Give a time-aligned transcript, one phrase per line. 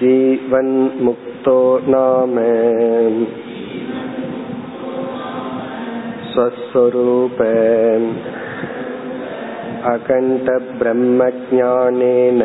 [0.04, 0.72] जीवन्
[1.06, 1.58] मुक्तो
[1.94, 2.36] नाम
[6.32, 7.40] स्वस्वरूप
[9.92, 12.42] अकण्ठब्रह्मज्ञानेन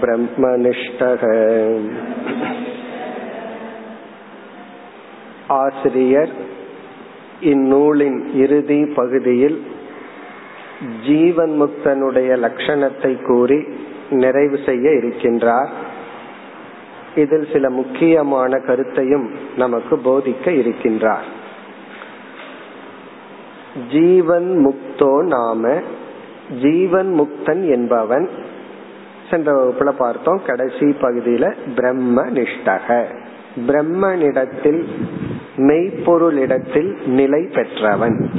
[0.00, 1.22] பிரம்மனிஷ்டக
[5.46, 6.32] ஆசிரியர்
[7.40, 9.58] இந்நூலின் இறுதி பகுதியில்
[11.06, 13.58] ஜீவன் முக்தனுடைய லட்சணத்தை கூறி
[14.10, 15.70] நிறைவு செய்ய இருக்கின்றார்.
[17.14, 19.26] இதில் சில முக்கியமான கருத்தையும்
[19.56, 21.26] நமக்கு போதிக்க இருக்கின்றார்.
[23.90, 25.72] ஜீவன் முக்தோ நாம
[26.62, 28.28] ஜீவன் முக்தன் என்பவன்
[29.30, 30.40] சென்ற வகுப்புல பார்த்தோம்.
[30.46, 33.04] கடைசி பகுதியில பிரம்ம நிஷ்டக.
[33.66, 34.88] பிரம்மனிடத்தில்
[35.56, 38.30] மெய்ப்பொருளிடத்தில் நிலை பெற்றவன்.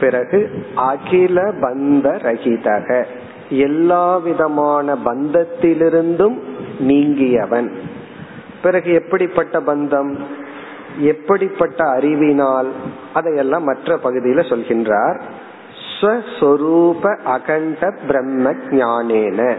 [0.00, 3.04] பிறகு அகில பந்த ரகிதக.
[3.48, 6.38] எல்லா விதமான பந்தத்திலிருந்தும்
[6.80, 7.70] நீங்கியவன்.
[8.62, 10.16] பிறகு எப்படிப்பட்ட பந்தம்?
[10.98, 12.72] எப்படிப்பட்ட அறிவினால்?
[13.14, 15.20] அதையெல்லாம் மற்ற பகுதியில சொல்கின்றார்.
[16.00, 19.54] ஸ்வஸ்வரூப அகண்ட பிரம்ம ஞானேன.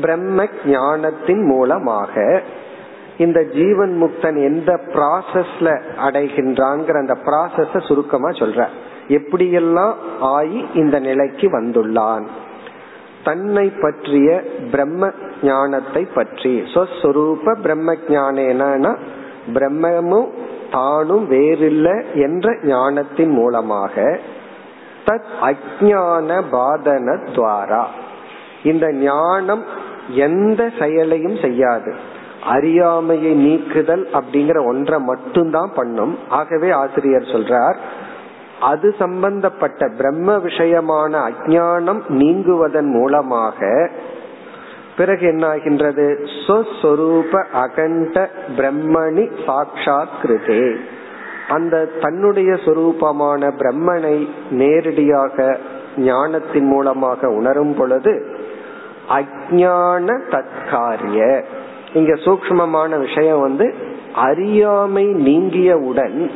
[0.00, 2.42] பிரம்ம ஞானத்தின் மூலமாக
[3.18, 5.68] இந்த ஜீவன் முக்தன் எந்த ப்ராசஸ்ல
[6.06, 8.66] அடைகின்றாங்கிற அந்த ப்ராசஸ சுருக்கமா சொல்ற.
[9.08, 12.26] எப்படியெல்லாம் ஆகி இந்த நிலைக்கு வந்துள்ளான்.
[13.24, 15.10] தன்னை பற்றிய பிரம்ம
[15.42, 16.62] ஞானத்தை பற்றி.
[16.74, 18.96] சொஸ்வரூப பிரம்ம ஞானேனா
[19.54, 20.28] பிரம்மமும்
[20.72, 24.18] தானும் வேறில்ல என்ற ஞானத்தின் மூலமாக
[25.06, 27.84] தத் அஜான பாதன துவாரா.
[28.64, 29.64] இந்த ஞானம்
[30.08, 31.94] எந்த செயலையும் செய்யாது.
[32.44, 36.18] அறியாமையை நீக்குதல் அப்படிங்கிற ஒன்றை மட்டும்தான் பண்ணும்.
[36.28, 37.74] ஆகவே ஆசிரியர் சொல்றார்
[38.60, 43.90] அது சம்பந்தப்பட்ட பிரம்ம விஷயமான அஜானம் நீங்குவதன் மூலமாக
[44.96, 46.28] பிறகு என்ன ஆகின்றது?
[47.52, 50.76] அகண்ட பிரம்மணி சாட்சாத் கிருதே.
[51.48, 55.58] அந்த தன்னுடைய சொரூபமான பிரம்மனை நேரடியாக
[55.96, 58.35] ஞானத்தின் மூலமாக உணரும் பொழுது
[59.08, 61.44] அஜான தற்காரிய.
[61.94, 63.74] இங்க சூக்மமான விஷயம் வந்து
[64.14, 66.30] அறியாமை நீங்கியவுடன்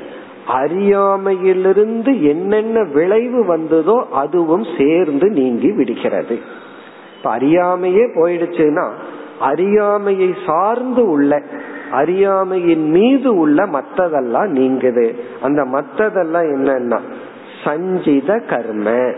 [0.49, 6.39] அறியாமையிலிருந்து என்னென்ன விளைவு வந்ததோ அதுவும் சேர்ந்து நீங்கி விடுகிறது.
[7.17, 8.89] இப்ப அறியாமையே போயிடுச்சுன்னா
[9.41, 11.43] அறியாமையை சார்ந்து உள்ள
[11.91, 15.15] அறியாமையின் மீது உள்ள மத்ததெல்லாம் நீங்குது.
[15.43, 17.01] அந்த மத்ததெல்லாம் என்னன்னா
[17.65, 19.13] சஞ்சித கர்ம.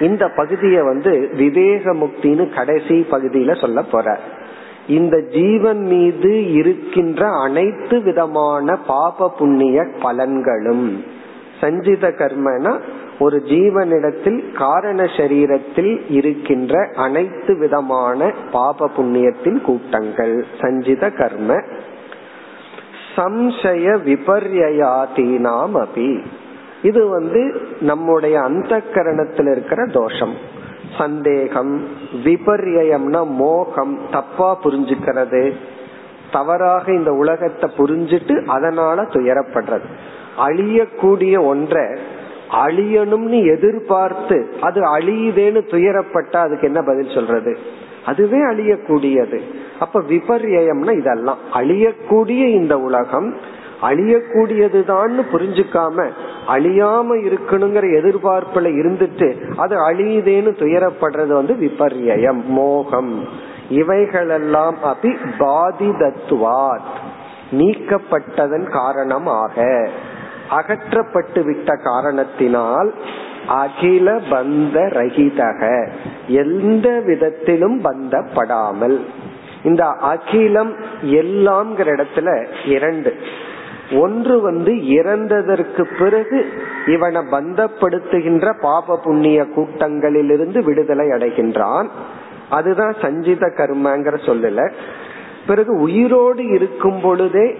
[0.00, 4.18] இந்த பகுதியை வந்து விவேக முக்தின்னு கடைசி பகுதியில சொல்ல போற.
[4.88, 11.04] இந்த ஜீவன் மீது இருக்கின்ற அனைத்து விதமான பாப புண்ணிய பலன்களும்
[11.60, 12.78] சஞ்சித கர்மனா
[13.18, 21.60] ஒரு ஜீவனிடத்தில் காரண சரீரத்தில் இருக்கின்ற அனைத்து விதமான பாப புண்ணியத்தின் கூட்டங்கள் சஞ்சித கர்ம.
[23.16, 26.24] சம்சய விபர்யாதீனாம் அபி.
[26.82, 30.34] இது வந்து நம்முடைய அந்த கரணத்தில் இருக்கிற தோஷம்.
[30.98, 31.88] சந்தேகம்
[32.24, 35.52] விபர்யம்னா மோகம் தப்பா புரிஞ்சுக்கிறது.
[36.32, 39.88] தவறாக இந்த உலகத்தை புரிஞ்சிட்டு அதனால துயரப்படுறது.
[40.38, 41.84] அழியக்கூடிய ஒன்றை
[42.66, 47.58] அழியணும்னு எதிர்பார்த்து அது அழியுதேன்னு துயரப்பட்டா அதுக்கு என்ன பதில் சொல்றது?
[48.06, 49.40] அதுவே அழியக்கூடியது.
[49.80, 51.38] அப்ப விபர்யம்னா இதெல்லாம்.
[51.54, 53.36] அழியக்கூடிய இந்த உலகம்
[53.82, 56.10] அழியக்கூடியதுதான்னு புரிஞ்சுக்காம
[56.50, 63.28] அழியாம இருக்கணுங்கிற எதிர்பார்ப்புல இருந்துட்டு அது அழியுதேன்னு துயரப்படுறது வந்து விபர்யம் மோகம்.
[63.68, 66.90] இவைகளெல்லாம் அபி பாதிதத்துவாத்.
[67.50, 69.88] நீக்கப்பட்டதன் காரணமாக.
[70.50, 72.94] அகற்றப்பட்டு விட்ட காரணத்தினால்
[73.48, 75.88] அகில பந்த ரகிதக
[76.26, 79.00] எந்த விதத்திலும் பந்தப்படாமல்.
[79.62, 80.74] இந்த அகிலம்
[81.04, 83.14] எல்லாம்ங்கிற இடத்துல இரண்டு.
[83.92, 86.46] ஒன்று வந்து இறந்ததற்கு பிறகு
[86.86, 91.88] இவனை பந்தப்படுத்துகின்ற பாப புண்ணிய கூட்டங்களிலிருந்து விடுதலை அடைகின்றான்.
[92.50, 94.72] அதுதான் சஞ்சித கர்மங்கிற சொல்லல.
[95.46, 97.58] பிறகு உயிரோடு இருக்கும் பொழுதே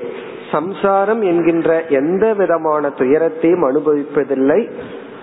[0.53, 4.71] சம்சாரம் என்கின்ற எந்த விதமான துயரத்தையும் அனுபவிப்பதில்லை.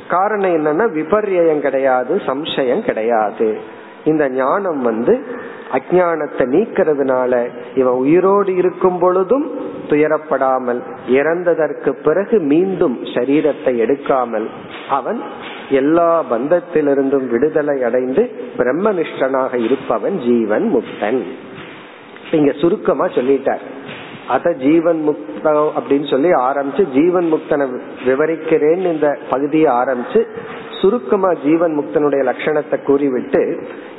[0.09, 3.57] காரணம் என்னன்னா விபர்யம் கிடையாது சம்சயம் கிடையாது.
[4.03, 5.25] இந்த ஞானம் வந்து
[5.71, 9.47] அஜானத்தை நீக்கிறதுனால இவன் உயிரோடு இருக்கும் பொழுதும்
[9.89, 10.79] துயரப்படாமல்
[11.09, 14.47] இறந்ததற்கு பிறகு மீண்டும் சரீரத்தை எடுக்காமல்
[14.89, 15.21] அவன்
[15.69, 21.21] எல்லா பந்தத்திலிருந்தும் விடுதலை அடைந்து பிரம்மனிஷ்டனாக இருப்பவன் ஜீவன் முக்தன்.
[22.31, 23.65] இங்க சுருக்கமா சொல்லிட்டார்.
[24.27, 27.65] அத ஜீவன் முக்தம் அப்படின்னு சொல்லி ஆரம்பிச்சு ஜீவன் முக்தனை
[28.05, 30.21] விவரிக்கிறேன் இந்த பகுதியை ஆரம்பிச்சு
[30.81, 33.41] சுருக்கமா ஜீவன் முக்தனுடைய லட்சணத்தை கூறிவிட்டு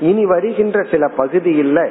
[0.00, 1.82] இனி வருகின்ற சில பகுதியில்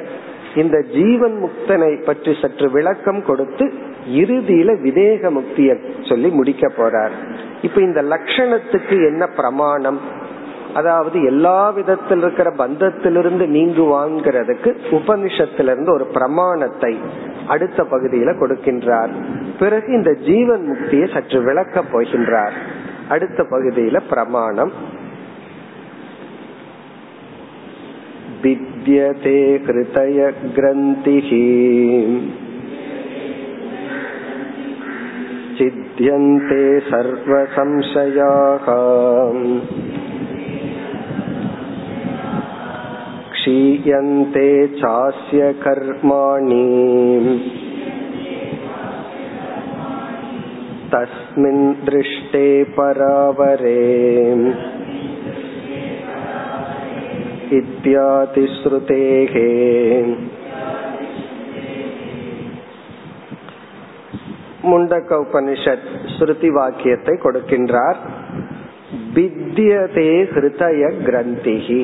[0.54, 3.64] இந்த ஜீவன் முக்தனை பற்றி சற்று விளக்கம் கொடுத்து
[4.12, 5.70] இறுதியில விதேக முக்திய
[6.08, 7.14] சொல்லி முடிக்க போறார்.
[7.62, 10.00] இப்ப இந்த லட்சணத்துக்கு என்ன பிரமாணம்?
[10.74, 16.92] அதாவது எல்லா விதத்தில் இருக்கிற பந்தத்திலிருந்து நீங்குவாங்கிறதுக்கு உபனிஷத்திலிருந்து ஒரு பிரமாணத்தை
[17.46, 19.12] அடுத்த பகுதியில கொடுக்கின்றார்.
[19.58, 22.56] பிறகு இந்த ஜீவன் முக்தியை சற்று விளக்க போகின்றார்.
[23.13, 24.73] அடுத்த பகுதியில பிரமாணம்
[28.43, 31.29] विद्यते कृतयग्रन्थिः
[35.57, 38.65] चिद्यन्ते सर्वसंशयाः
[43.35, 44.49] क्षीयन्ते
[44.81, 46.65] चास्य कर्माणि
[51.37, 53.81] तस्मिन् दृष्टे परावरे
[57.57, 59.35] इत्यादिश्रुतेः
[64.69, 67.97] முண்டக்க உபனிஷத் ஸ்ருதி வாக்கியத்தை கொடுக்கின்றார்
[69.15, 71.83] வித்யதே ஹிருதய கிரந்திகி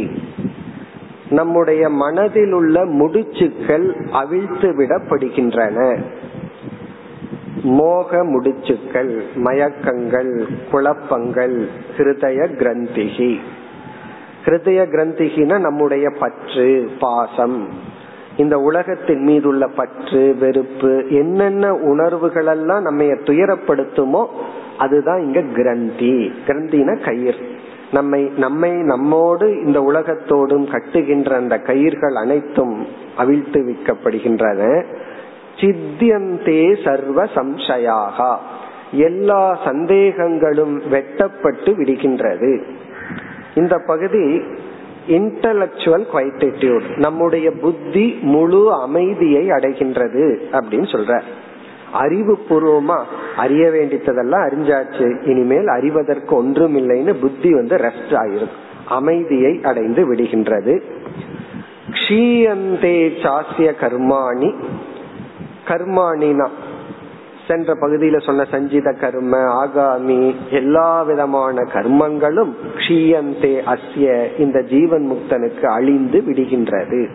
[1.29, 3.88] நம்முடைய மனதில் உள்ள முடிச்சுக்கள்
[4.21, 5.77] அவிழ்த்து விடப்படுகின்றன
[7.64, 13.38] மோக முடிச்சுக்கள் மயக்கங்கள் குழப்பங்கள் ஹிருதய கிரந்திகி.
[14.44, 17.69] ஹிருதய கிரந்திகினா நம்முடைய பற்று பாசம்.
[18.37, 24.26] இந்த உலகத்தின் மீது உள்ள பற்று வெறுப்பு என்னென்ன உணர்வுகள் எல்லாம் நம்ம துயரப்படுத்துமோ
[24.78, 26.32] அதுதான் இங்க கிரந்தி.
[26.46, 27.43] கிரந்தின கயிர்
[27.93, 32.86] நம்மை நம்மை நம்மோடு இந்த உலகத்தோடும் கட்டுகின்ற அந்த கயிர்கள் அனைத்தும்
[33.17, 34.84] அவிழ்த்து விற்கப்படுகின்றன.
[35.61, 38.37] சித்தியந்தே சர்வ சம்சயாகா.
[38.93, 42.63] எல்லா சந்தேகங்களும் வெட்டப்பட்டு விடுகின்றது.
[43.55, 44.41] இந்த பகுதி
[45.08, 51.20] இன்டலக்சுவல் குவைட்டிடியூட் நம்முடைய புத்தி முழு அமைதியை அடைகின்றது அப்படின்னு சொல்ற.
[51.93, 53.03] அறிவு பூர்வமா
[53.37, 55.27] அறிய வேண்டியதெல்லாம் அறிஞ்சாச்சு.
[55.27, 58.53] இனிமேல் அறிவதற்கு ஒன்றும் இல்லைன்னு புத்தி வந்து ரெஸ்ட் ஆயிரும்.
[58.87, 60.82] அமைதியை அடைந்து விடுகின்றது.
[61.91, 64.55] க்ஷீயந்தே சாசிய கர்மாணி
[65.68, 66.48] கர்மாணினா.
[67.48, 76.22] சென்ற பகுதியில சொன்ன சஞ்சித கர்ம ஆகாமி எல்லா விதமான கர்மங்களும் க்ஷீயந்தே அஸ்ய இந்த ஜீவன் முக்தனுக்கு அழிந்து
[76.26, 77.08] விடுகின்றது.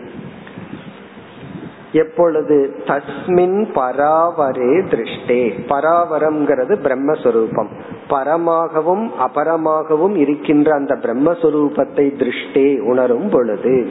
[1.92, 5.52] எப்பொழுது தஸ்மின் பராவரே திருஷ்டே.
[5.68, 7.66] பராவரம்ங்கிறது பிரம்மஸ்வரூபம்.
[8.08, 13.88] பரமாகவும் அபரமாகவும் இருக்கின்ற அந்த பிரம்மஸ்வரூபத்தை திருஷ்டே உணரும் பொழுது.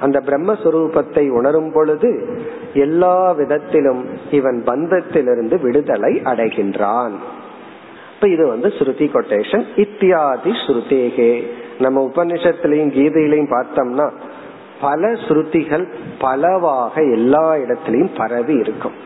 [0.00, 2.40] அந்த பிரம்மஸ்வரூபத்தை உணரும் பொழுது
[2.74, 7.12] எல்லா விதத்திலும் இவன் பந்தத்திலிருந்து விடுதலை அடைகின்றான்.
[8.14, 9.64] இப்ப இது வந்து ஸ்ருதி கொட்டேஷன்.
[9.76, 11.42] இத்தியாதி ஸ்ருதேகே.
[11.78, 14.10] நம்ம உபனிஷத்திலையும் கீதையிலையும் பார்த்தோம்னா
[14.80, 15.88] பல ஸ்ருதிகள்
[16.18, 18.96] பலவாக எல்லா இடத்திலையும் பரவி இருக்கும்.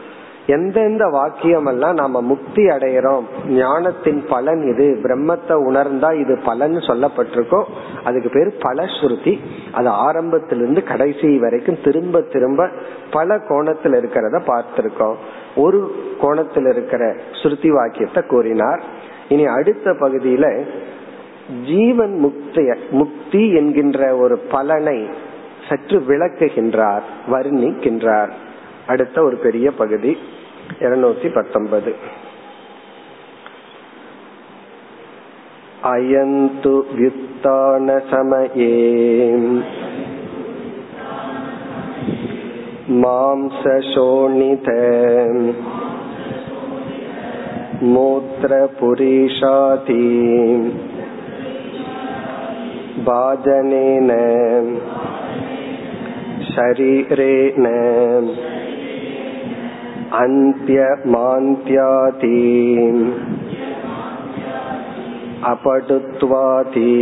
[0.46, 7.64] எந்தெந்த வாக்கியம் எல்லாம் நாம முக்தி அடையிறோம் ஞானத்தின் பலன் இது பிரம்மத்தை உணர்ந்தா இது பலன் சொல்லப்பட்டிருக்கோ
[8.04, 9.38] அதுக்கு பேர் பல ஸ்ருதி.
[9.72, 12.70] அது ஆரம்பத்திலிருந்து கடைசி வரைக்கும் திரும்ப திரும்ப
[13.10, 15.16] பல கோணத்தில் இருக்கிறத பார்த்திருக்கோம்.
[15.56, 18.82] ஒரு கோணத்தில் இருக்கிற ஸ்ருதி வாக்கியத்தை கூறினார்.
[19.28, 20.64] இனி அடுத்த பகுதியில
[21.64, 25.08] ஜீவன் முக்திய முக்தி என்கின்ற ஒரு பலனை
[25.69, 28.33] சற்று விளக்குகின்றார் வர்ணிக்கின்றார்
[28.87, 30.11] அடுத்த ஒரு பெரிய பகுதி
[30.79, 31.93] இருநூத்தி பத்தொன்பது
[35.91, 38.73] அயந்து வியுத்தான சமயே
[43.03, 44.69] மாம்சோணித
[48.65, 50.03] मूत्रपुरीषाति
[53.05, 54.11] भाजनेन
[56.57, 57.65] शरीरेण
[60.21, 61.11] अन्त्यमान्त्याति
[65.51, 66.93] अपटुत्वाति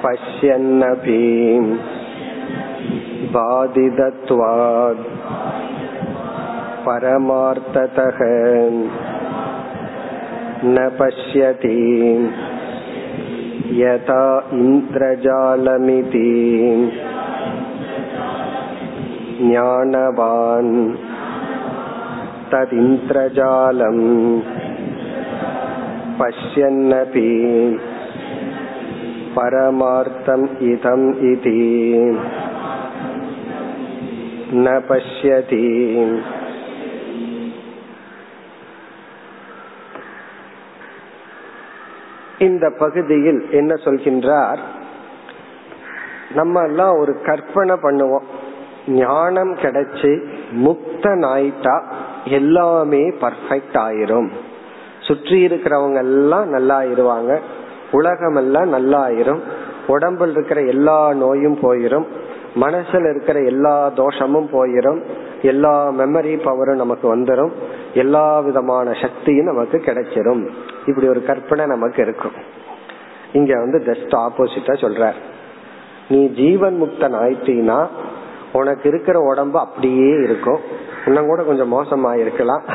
[0.04, 1.22] पश्यन्नपि
[3.36, 5.04] बाधितत्वात्
[6.86, 8.18] परमार्थतः
[10.64, 11.78] न पश्यति
[13.80, 14.22] यथा
[14.58, 16.28] इन्द्रजालमिति
[19.40, 20.72] ज्ञानवान्
[22.50, 24.04] तदिन्द्रजालम्
[26.20, 27.28] पश्यन्नपि
[29.36, 31.58] परमार्थम् इदम् इति
[34.56, 35.64] न पश्यति
[42.46, 44.60] இந்த பகுதியில் என்ன சொல்கின்றார்
[46.34, 48.26] நம்ம எல்லாம் ஒரு கற்பனை பண்ணுவோம்
[49.00, 50.10] ஞானம் கிடைச்சு
[50.64, 51.76] முக்தன் ஆயிட்டா
[52.25, 54.29] எல்லாமே பர்ஃபெக்ட் ஆயிரும்.
[54.99, 57.39] சுற்றி இருக்கிறவங்க எல்லாம் நல்லா ஆயிருவாங்க
[57.91, 59.39] உலகம் எல்லாம் நல்லா ஆயிரும்.
[59.87, 62.05] உடம்புல இருக்கிற எல்லா நோயும் போயிரும்.
[62.55, 65.01] மனசுல இருக்கிற எல்லா தோஷமும் போயிரும்.
[65.41, 67.51] எல்லா மெமரி பவரும் நமக்கு வந்துடும்
[67.93, 70.47] எல்லா விதமான சக்தியும் நமக்கு கிடைச்சிரும்.
[70.85, 72.31] இப்படி ஒரு கற்பனை நமக்கு இருக்கும்.
[73.33, 75.11] இங்க வந்து ஜஸ்ட் ஆப்போசிட்டா சொல்ற
[76.09, 77.87] நீ ஜீவன் முக்தன் ஆயிட்டீனா
[78.51, 80.59] உனக்கு இருக்கிற உடம்பு அப்படியே இருக்கும்.
[81.07, 82.65] இன்னும் கூட கொஞ்சம் மோசமா இருக்கலாம்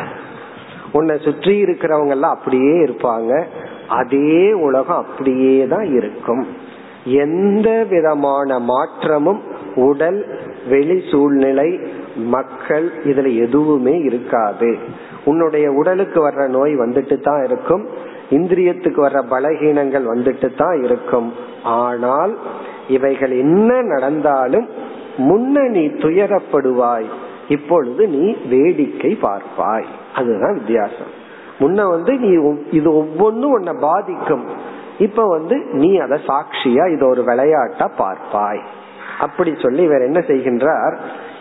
[0.99, 3.33] உன்னை சுற்றி இருக்கிறவங்க எல்லாம் அப்படியே இருப்பாங்க.
[4.00, 6.42] அதே உலகம் அப்படியே தான் இருக்கும்.
[7.25, 9.40] எந்த விதமான மாற்றமும்
[9.88, 10.21] உடல்
[10.68, 11.68] வெளி சூழ்நிலை
[12.35, 14.71] மக்கள் இதுல எதுவுமே இருக்காது.
[15.25, 17.85] உன்னுடைய உடலுக்கு வர்ற நோய் வந்துட்டு தான் இருக்கும்.
[18.30, 21.28] இந்திரியத்துக்கு வர்ற பலகீனங்கள் வந்துட்டு தான் இருக்கும்.
[21.83, 22.33] ஆனால்
[22.97, 24.66] இவைகள் என்ன நடந்தாலும்
[25.28, 27.09] முன்ன நீ துயரப்படுவாய்.
[27.48, 29.84] இப்பொழுது நீ வேடிக்கை பார்ப்பாய்.
[30.14, 31.24] அதுதான் வித்தியாசம்.
[31.58, 34.44] முன்ன வந்து நீ இது ஒவ்வொன்றும் உன்னை பாதிக்கும்.
[34.98, 38.60] இப்ப வந்து நீ அத சாட்சியா இது ஒரு விளையாட்டா பார்ப்பாய்.
[39.20, 40.96] அப்படி சொல்லி இவர் என்ன செய்கின்றார்?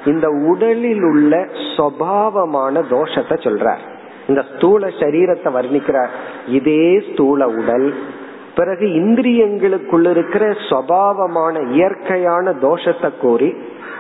[0.06, 1.48] இந்த உடலில் உள்ள
[1.78, 3.84] சுவாவமான தோஷத்தை சொல்றார்.
[4.28, 6.08] இந்த ஸ்தூல சரீரத்தை வர்ணிக்கிறார்.
[6.48, 7.94] இதே ஸ்தூல உடல்.
[8.56, 13.54] பிறகு இந்திரியங்களுக்குள்ள இருக்கிற சுவாவமான இயற்கையான தோஷத்தை கூறி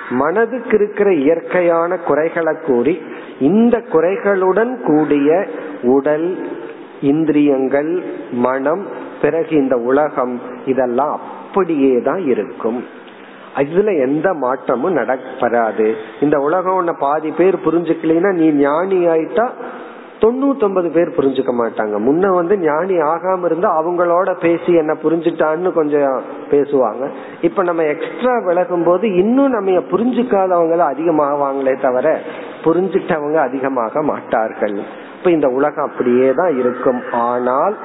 [0.09, 3.01] மனதுக்கு இருக்கிற இயற்கையான குறைகளை கூறி
[3.39, 5.47] இந்த குறைகளுடன் கூடிய
[5.81, 6.47] உடல்
[7.01, 8.88] இந்திரியங்கள் மனம்
[9.21, 12.83] பிறகு இந்த உலகம் இதெல்லாம் அப்படியே தான் இருக்கும்.
[13.55, 15.93] இதுல எந்த மாற்றமும் நடப்படாது.
[16.21, 19.50] இந்த உலகம் பாதி பேர் புரிஞ்சுக்கலாம் நீ ஞானி ஆயிட்டா
[20.22, 21.95] தொண்ணூத்தி ஒன்பது பேர் புரிஞ்சுக்க மாட்டாங்க.
[22.07, 27.10] முன்ன வந்து ஞானி ஆகாம இருந்தா அவங்களோட பேசி என்ன புரிஞ்சுட்டான்னு கொஞ்சம் பேசுவாங்க.
[27.41, 32.19] இப்ப நம்ம எக்ஸ்ட்ரா விலகும் போது இன்னும் நம்ம புரிஞ்சுக்காதவங்க அதிகமாகவாங்களே தவிர
[32.65, 34.77] புரிஞ்சிட்டவங்க அதிகமாக மாட்டார்கள்.
[35.17, 37.01] இப்ப இந்த உலகம் அப்படியே தான் இருக்கும்.
[37.12, 37.75] ஆனால்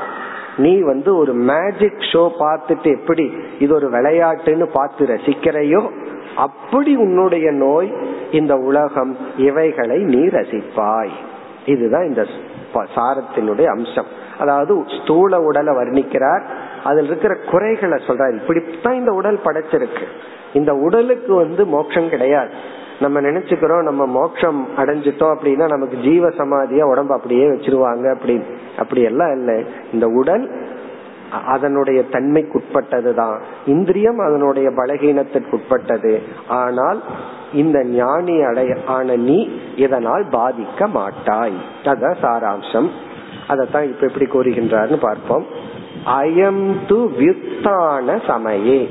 [0.56, 3.26] நீ வந்து ஒரு மேஜிக் ஷோ பார்த்துட்டு எப்படி
[3.58, 5.82] இது ஒரு விளையாட்டுன்னு பார்த்து ரசிக்கிறையோ
[6.37, 7.90] அப்படி உன்னுடைய நோய்
[8.30, 11.14] இந்த உலகம் இவைகளை நீ ரசிப்பாய்.
[11.64, 12.26] இதுதான் இந்த
[12.75, 14.07] சாரத்தினுடைய அம்சம்.
[14.38, 16.43] அதாவது ஸ்தூல உடலை வர்ணிக்கிறார்.
[16.85, 18.35] அதில் இருக்கிற குறைகளை சொல்றார்.
[18.35, 20.02] இப்படித்தான் இந்த உடல் படைச்சிருக்கு.
[20.52, 22.50] இந்த உடலுக்கு வந்து மோட்சம் கிடையாது.
[23.00, 28.45] நம்ம நினைச்சுக்கிறோம் நம்ம மோட்சம் அடைஞ்சிட்டோம் அப்படின்னா நமக்கு ஜீவ சமாதியா உடம்பு அப்படியே வச்சிருவாங்க அப்படின்னு.
[28.79, 29.64] அப்படி எல்லாம் இல்லை.
[29.93, 30.69] இந்த உடல்
[31.47, 33.40] அதனுடைய தன்மைக்குட்பட்டதுதான்.
[33.67, 36.23] இந்திரியம் அதனுடைய பலகீனத்திற்குட்பட்டது.
[36.49, 37.02] ஆனால்
[37.54, 41.52] இந்த ஞானி அடைய ஆன நீ இதனால் பாதிக்க மாட்டாய்.
[41.85, 42.90] அதான் சாராம்சம்.
[43.49, 45.47] அதத்தான் இப்ப எப்படி கூறுகின்றார்னு பார்ப்போம்.
[46.07, 48.88] அயம் து வியுத்தான சமயே.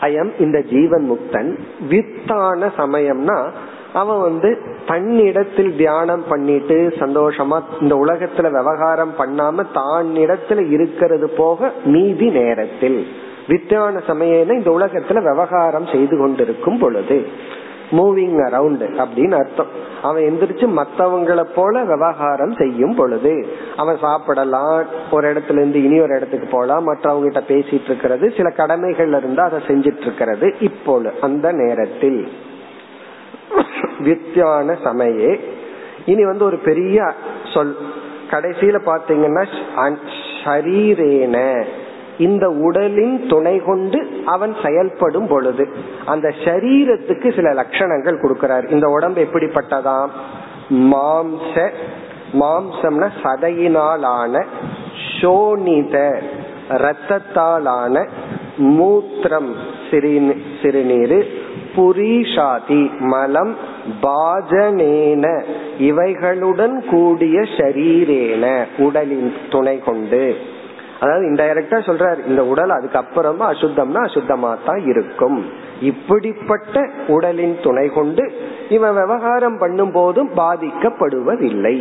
[0.00, 1.58] அயம் இந்த ஜீவன் முக்தன்.
[1.90, 3.50] வித்தான சமயம்னா
[3.92, 13.06] அவன் வந்து தன்னிடத்தில் தியானம் பண்ணிட்டு சந்தோஷமா இந்த உலகத்துல விவகாரம் பண்ணாம தானிடத்துல இருக்கிறது போக மீதி நேரத்தில்.
[13.48, 17.16] வித்தியான சமயம் இந்த உலகத்துல விவகாரம் செய்து கொண்டிருக்கும் பொழுது
[17.90, 19.70] மூவிங் அரவுண்ட் அப்படின்னு அர்த்தம்.
[20.02, 26.48] அவன் எந்திரிச்சு மத்தவங்களை போல விவகாரம் செய்யும் பொழுது அவன் சாப்பிடலாம் ஒரு இடத்துல இருந்து இனி ஒரு இடத்துக்கு
[26.50, 30.54] போலாம் மற்றவங்க கிட்ட பேசிட்டு இருக்கிறது சில கடமைகள்ல இருந்து அதை செஞ்சிட்டு இருக்கிறது.
[30.60, 32.28] இப்பொழுது அந்த நேரத்தில்
[33.98, 35.40] வித்தியான சமயே
[36.06, 37.12] இனி வந்து ஒரு பெரிய
[37.54, 37.76] சொல்.
[38.30, 39.44] கடைசியில பாத்தீங்கன்னா
[40.44, 41.64] ஷரீரேன.
[42.18, 45.64] இந்த உடலின் துணை கொண்டு அவன் செயல்படும் பொழுது
[46.04, 48.66] அந்த சரீரத்துக்கு சில லட்சணங்கள் கொடுக்கிறார்.
[48.70, 50.12] இந்த உடம்பு எப்படிப்பட்டதாம்?
[50.92, 51.54] மாம்ச
[52.40, 54.44] மாம்சம்னா சதையினாலான
[55.20, 55.96] சோனித
[56.68, 57.94] ரத்தத்தாலான
[58.58, 59.50] மூத்திரம்
[60.62, 61.18] சிறுநீர்
[61.74, 62.82] புரிஷாதி
[63.12, 63.54] மலம்
[64.02, 65.24] பாஜனேன
[65.78, 68.44] இவைகளுடன் கூடிய ஷரீரேன
[68.78, 70.24] உடலின் துணை கொண்டு.
[71.00, 75.38] அதாவது இன்டைரக்டா சொல்றாரு இந்த உடல் அதுக்கப்புறமா அசுத்தம்னா அசுத்தமா தான் இருக்கும்.
[75.80, 76.76] இப்படிப்பட்ட
[77.06, 78.24] உடலின் துணை கொண்டு
[78.68, 81.76] இவன் விவகாரம் பண்ணும் போதும் பாதிக்கப்படுவதில்லை.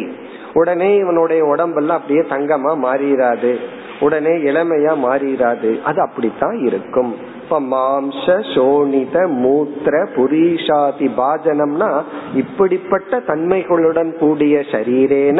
[0.54, 3.54] உடனே இவனுடைய உடம்பெல்லாம் அப்படியே தங்கமா மாறிடாது
[4.00, 7.12] உடனே இளமையா மாறிடாது அது அப்படித்தான் இருக்கும்.
[7.42, 11.90] இப்ப மாம்ச சோனித மூத்திர புரீஷாதி பாஜனம்னா
[12.34, 15.40] இப்படிப்பட்ட தன்மைகளுடன் கூடிய சரீரேன.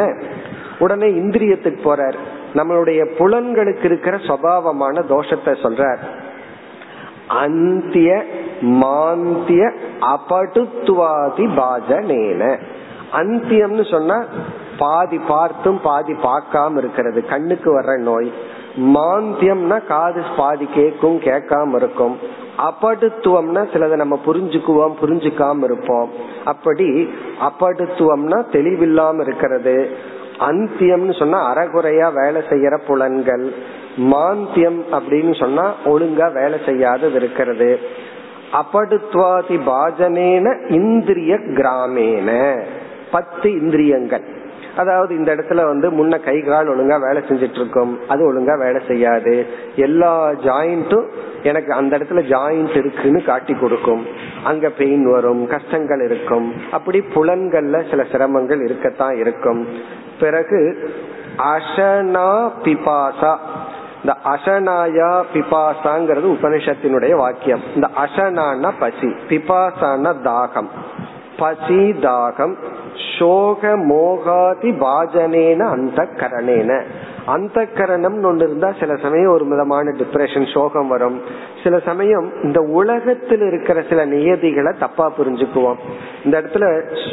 [0.78, 2.18] உடனே இந்திரியத்துக்கு போறார்.
[2.58, 6.02] நம்மளுடைய புலன்களுக்கு இருக்கிற சுவாவமான தோஷத்தை சொல்றார்.
[7.42, 8.10] அந்திய
[8.60, 9.64] மாந்திய
[10.14, 12.42] அபடுத்துவாதி பாஜனேன
[13.12, 14.16] அந்தியம்னு சொன்னா
[14.78, 17.20] பாதி பார்த்தும் பாதி பார்க்காம இருக்கிறது.
[17.26, 18.32] கண்ணுக்கு வர்ற நோய்.
[18.78, 22.16] மாந்தியம்னா காது பாதி கேட்கும் கேட்காம இருக்கும்.
[22.58, 26.10] அபடுத்துவம்னா சிலதை நம்ம புரிஞ்சுக்குவோம் புரிஞ்சுக்காம இருப்போம்.
[26.44, 26.88] அப்படி
[27.40, 29.76] அபடுத்துவம்னா தெளிவில்லாம இருக்கிறது.
[30.40, 33.52] அந்தியம்னு சொன்னா அறகுறையா வேலை செய்யற புலன்கள்.
[33.98, 37.78] மாந்தியம் அப்படின்னு சொன்னா ஒழுங்கா வேலை செய்யாதது இருக்கிறது.
[38.52, 42.60] அபடுத்வாதி பாஜனேன இந்திரிய கிராமேன.
[43.10, 44.22] பத்து இந்திரியங்கள்.
[44.78, 49.46] அதாவது இந்த இடத்துல வந்து முன்ன கை கால் ஒழுங்கா வேலை செஞ்சிட்டு இருக்கும் அது ஒழுங்கா வேலை செய்யாது.
[49.76, 51.06] எல்லா ஜாயிண்ட்டும்
[51.42, 54.06] எனக்கு அந்த இடத்துல ஜாயிண்ட் இருக்குன்னு காட்டி கொடுக்கும்.
[54.44, 56.52] அங்க பெயின் வரும் கஷ்டங்கள் இருக்கும்.
[56.70, 59.66] அப்படி புலன்கள்ல சில சிரமங்கள் இருக்கத்தான் இருக்கும்.
[60.20, 60.90] பிறகு
[61.38, 63.36] அசனா பிபாசா.
[64.02, 67.62] இந்த அசனாயா பிபாசாங்கிறது உபனிஷத்தினுடைய வாக்கியம்.
[67.74, 70.68] இந்த அசனான பசி பிபாசான தாகம்.
[71.38, 72.54] பசி தாகம்
[73.18, 76.84] சோக மோகாதி பாஜனேன அந்த கரணேன
[77.26, 81.22] அந்த கரணம் ஒன்று இருந்தா சில சமயம் ஒரு விதமான டிப்ரெஷன் சோகம் வரும்.
[81.64, 85.80] சில சமயம் இந்த உலகத்தில் இருக்கிற சில நியதிகளை தப்பா புரிஞ்சுக்குவோம்.
[86.24, 86.66] இந்த இடத்துல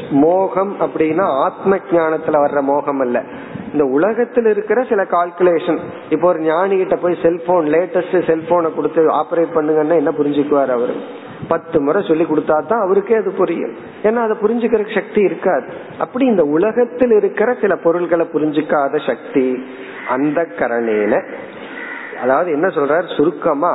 [0.09, 3.23] மோகம் அப்படின்னா ஆத்ம ஞானத்துல வர்ற மோகம் அல்ல.
[3.75, 9.55] இந்த உலகத்தில் இருக்கிற சில கால்குலேஷன் இப்போ ஒரு ஞானி கிட்ட போய் செல்போன் லேட்டஸ்ட் செல்போனை கொடுத்து ஆபரேட்
[9.55, 10.95] பண்ணுங்கன்னா என்ன புரிஞ்சுக்குவார் அவரு?
[11.47, 13.73] பத்து முறை சொல்லி கொடுத்தா தான் அவருக்கே அது புரியும்.
[14.03, 15.67] ஏன்னா அதை புரிஞ்சுக்கிற சக்தி இருக்காது.
[15.97, 19.45] அப்படி இந்த உலகத்தில் இருக்கிற சில பொருள்களை புரிஞ்சுக்காத சக்தி
[20.07, 21.15] அந்த கரணையில
[22.21, 23.17] அதாவது என்ன சொல்றார்?
[23.17, 23.73] சுருக்கமா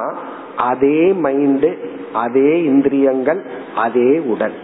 [0.56, 1.70] அதே மைண்டு
[2.12, 3.42] அதே இந்திரியங்கள்
[3.76, 4.56] அதே உடல்.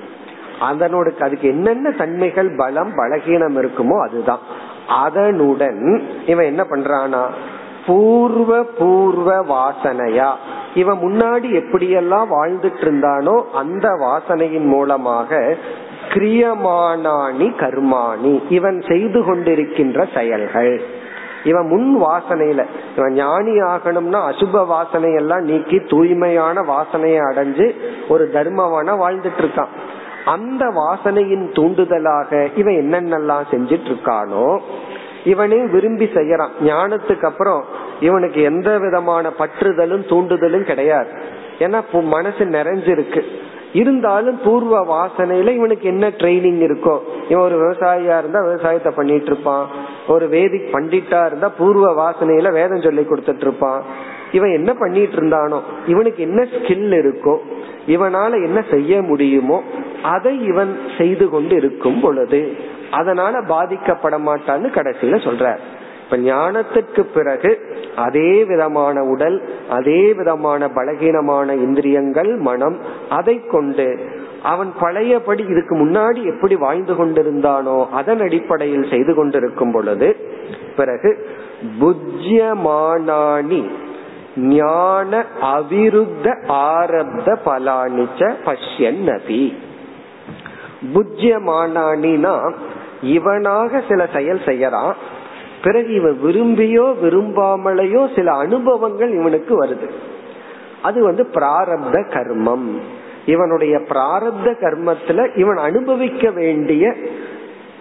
[0.71, 4.45] அதனோட அதுக்கு என்னென்ன தன்மைகள் பலம் பலகீனம் இருக்குமோ அதுதான்.
[4.89, 7.27] அதனுடன் இவன் என்ன பண்றானா?
[7.87, 10.31] பூர்வ பூர்வ வாசனையா?
[10.75, 15.57] இவன் முன்னாடி எப்படியெல்லாம் வாழ்ந்துட்டு இருந்தானோ அந்த வாசனையின் மூலமாக
[16.09, 21.05] கிரியமானானி கர்மாணி இவன் செய்து கொண்டிருக்கின்ற செயல்கள்.
[21.45, 22.65] இவன் முன் வாசனையில
[22.97, 27.77] இவன் ஞானி ஆகணும்னா அசுப வாசனையெல்லாம் நீக்கி தூய்மையான வாசனையை அடைஞ்சு
[28.09, 29.69] ஒரு தர்மவான வாழ்ந்துட்டு இருக்கான்
[30.27, 34.47] அந்த வாசனையின் தூண்டுதலாக இவன் என்னென்னலாம் செஞ்சிட்டு இருக்கானோ
[35.25, 36.53] இவனே விரும்பி செய்யறான்.
[36.61, 37.63] ஞானத்துக்கு அப்புறம்
[38.01, 41.13] இவனுக்கு எந்த விதமான பற்றுதலும் தூண்டுதலும் கிடையாது.
[41.59, 41.81] ஏன்னா
[42.17, 43.23] மனசு நிறைஞ்சிருக்கு.
[43.73, 46.95] இருந்தாலும் பூர்வ வாசனையில இவனுக்கு என்ன ட்ரைனிங் இருக்கோ
[47.29, 49.67] இவன் ஒரு விவசாயியா இருந்தா விவசாயத்தை பண்ணிட்டு இருப்பான்
[50.09, 53.83] ஒரு வேதிக் பண்டிட்டா இருந்தா பூர்வ வாசனையில வேதம் சொல்லி கொடுத்துட்டு இருப்பான்
[54.33, 57.39] இவன் என்ன பண்ணிட்டு இருந்தானோ இவனுக்கு என்ன ஸ்கில் இருக்கோ
[57.87, 59.63] இவனால என்ன செய்ய முடியுமோ
[60.03, 62.53] அதை இவன் செய்து கொண்டு இருக்கும் பொழுது
[62.91, 65.57] அதனால பாதிக்கப்பட மாட்டான்னு கடைசியில சொல்ற.
[66.05, 67.59] இப்ப ஞானத்துக்கு பிறகு
[67.97, 72.77] அதே விதமான உடல் அதே விதமான பலகீனமான இந்திரியங்கள் மனம்
[73.09, 73.99] அதை கொண்டு
[74.43, 80.17] அவன் பழையபடி இதுக்கு முன்னாடி எப்படி வாழ்ந்து கொண்டிருந்தானோ அதன் அடிப்படையில் செய்து கொண்டிருக்கும் பொழுது
[80.77, 81.17] பிறகு
[81.81, 83.63] புஜ்யமானி
[84.37, 89.57] ஞான அவிருத்த ஆரப்த பலானிச்ச பஷ்யன் நதி
[90.95, 92.55] புஜ்யமானானினா
[93.03, 94.93] இவனாக சில செயல் செய்யறான்.
[95.63, 99.91] பிறகு இவன் விரும்பியோ விரும்பாமலையோ சில அனுபவங்கள் இவனுக்கு வருது.
[100.83, 102.77] அது வந்து பிராரப்த கர்மம்.
[103.27, 106.95] இவனுடைய பிராரப்த கர்மத்துல இவன் அனுபவிக்க வேண்டிய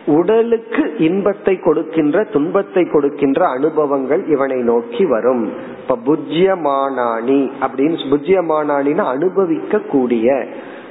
[0.06, 5.52] உடலுக்கு இன்பத்தை கொடுக்கின்ற துன்பத்தை கொடுக்கின்ற அனுபவங்கள் இவனை நோக்கி வரும்.
[5.82, 10.48] இப்ப புஜ்யமானானி அப்படின்னு புஜ்யமானானின்னு அனுபவிக்க கூடிய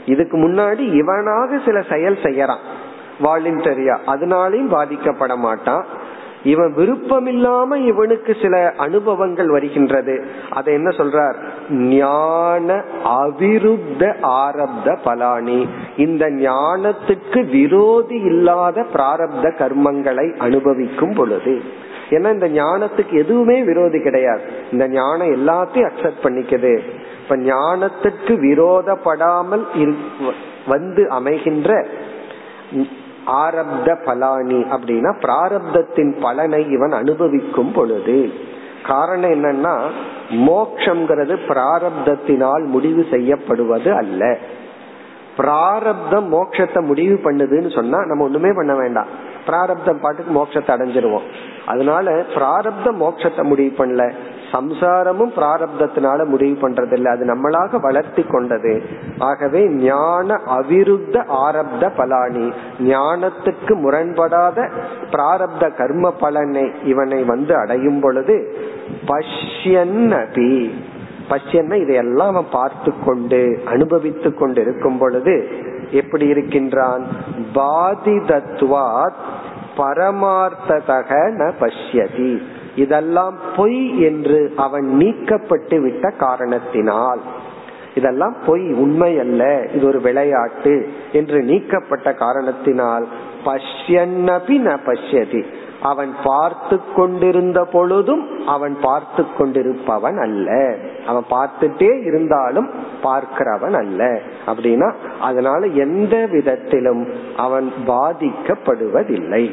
[0.07, 2.65] இதுக்கு முன்னாடி இவனாக சில செயல் செய்யறான்.
[3.23, 5.85] வாலண்டரியா அதனாலையும் பாதிக்கப்பட மாட்டான்.
[6.45, 10.25] இவன் விருப்பம் இல்லாம இவனுக்கு சில அனுபவங்கள் வருகின்றது.
[10.51, 11.35] அதை என்ன சொல்றார்?
[11.71, 15.69] ஞான அவிருத்த ஆரப்த பலானி.
[15.97, 21.83] இந்த ஞானத்துக்கு விரோதி இல்லாத பிராரப்த கர்மங்களை அனுபவிக்கும் பொழுது.
[22.11, 24.43] ஏன்னா இந்த ஞானத்துக்கு எதுவுமே விரோதி கிடையாது.
[24.73, 26.79] இந்த ஞானம் எல்லாத்தையும் அக்செப்ட் பண்ணிக்குது.
[27.23, 29.95] இப்ப ஞானத்துக்கு விரோதப்படாமல்
[30.67, 31.87] வந்து அமைகின்ற
[33.27, 38.33] ஆரப்த பலானி அப்படின்னா பிராரப்தத்தின் பலனை இவன் அனுபவிக்கும் பொழுது.
[38.87, 39.81] காரணம் என்னன்னா
[40.31, 44.39] மோக்ஷங்கிறது பிராரப்தத்தினால் முடிவு செய்யப்படுவது அல்ல.
[45.37, 49.07] பிராரப்தம் மோட்சத்தை முடிவு பண்ணுதுன்னு சொன்னா நம்ம ஒண்ணுமே பண்ண வேண்டாம்.
[49.47, 51.23] பிராரப்தம் பாட்டுக்கு மோட்சத்தை அடைஞ்சிருவோம்.
[51.67, 54.13] அதனால பிராரப்த மோட்சத்தை முடிவு பண்ணல.
[54.53, 58.83] சம்சாரமும் பிராரப்தத்தினால முடிவு பண்றது இல்லை அது நம்மளாக வளர்த்தி கொண்டது.
[59.19, 62.53] ஆகவே ஞான அவிருத்த ஆரப்த பலானி.
[62.81, 64.69] ஞானத்துக்கு முரண்படாத
[65.11, 68.57] பிராரப்த கர்ம பலனை இவனை வந்து அடையும் பொழுது
[69.07, 70.71] பஷ்யன்னபி.
[71.31, 75.49] பஷ்யன்னா இதையெல்லாம் அவன் பார்த்து கொண்டு அனுபவித்து கொண்டு இருக்கும் பொழுது
[75.91, 77.03] எப்படி இருக்கின்றான்?
[77.55, 79.21] பாதிதத்வாத்
[79.77, 82.43] பரமார்த்ததக ந பஷ்யதி.
[82.77, 87.21] இதெல்லாம் பொய் என்று அவன் நீக்கப்பட்டு விட்ட காரணத்தினால்.
[87.95, 93.07] இதெல்லாம் பொய் உண்மை அல்ல இது ஒரு விளையாட்டு என்று நீக்கப்பட்ட காரணத்தினால்.
[93.45, 95.45] பஷ்யன்னபி ந பஷ்யதி.
[95.85, 100.77] அவன் பார்த்து கொண்டிருந்த பொழுதும் அவன் பார்த்து கொண்டிருப்பவன் அல்ல.
[101.07, 102.69] அவன் பார்த்துட்டே இருந்தாலும்
[103.03, 104.21] பார்க்கிறவன் அல்ல.
[104.47, 104.89] அப்படின்னா
[105.21, 107.03] அதனால எந்த விதத்திலும்
[107.37, 109.45] அவன் பாதிக்கப்படுவதில்லை.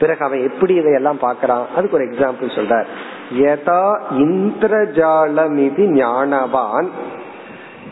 [0.00, 2.86] பிறகு அவன் எப்படி இதையெல்லாம் பாக்கிறான் அதுக்கு ஒரு எக்ஸாம்பிள் சொல்றார்.
[3.32, 6.88] யதா இந்திரஜாலம் இது ஞானவான்.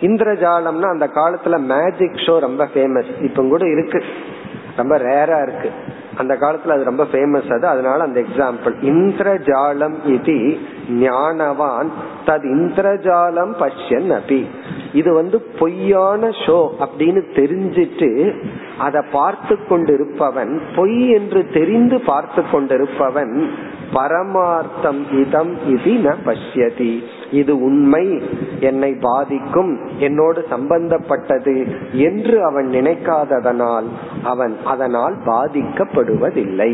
[0.00, 4.04] இந்திரஜாலம்னா அந்த காலத்துல மேஜிக் ஷோ ரொம்ப ஃபேமஸ் இப்ப கூட இருக்கு.
[4.76, 5.70] ரொம்ப ரேரா இருக்கு.
[6.20, 7.66] அந்த காலத்துல அது ரொம்ப ஃபேமஸ் அது.
[7.66, 10.37] அதனால அந்த எக்ஸாம்பிள் இந்திரஜாலம் இது
[11.00, 11.90] ஞானவான்
[12.26, 14.40] தது இந்திரஜாலம் பஷ்யன் அபி.
[14.92, 18.11] இது வந்து பொய்யான ஷோ அப்படின்னு தெரிஞ்சிட்டு
[18.80, 23.34] அதை பார்த்து கொண்டிருப்பவன் பொய் என்று தெரிந்து பார்த்து கொண்டிருப்பவன்
[23.94, 26.92] பரமார்த்தம் இதம் இது ந பஷ்யதி.
[27.30, 28.04] இது உண்மை
[28.60, 31.56] என்னை பாதிக்கும் என்னோடு சம்பந்தப்பட்டது
[32.08, 33.88] என்று அவன் நினைக்காததனால்
[34.22, 36.72] அவன் அதனால் பாதிக்கப்படுவதில்லை.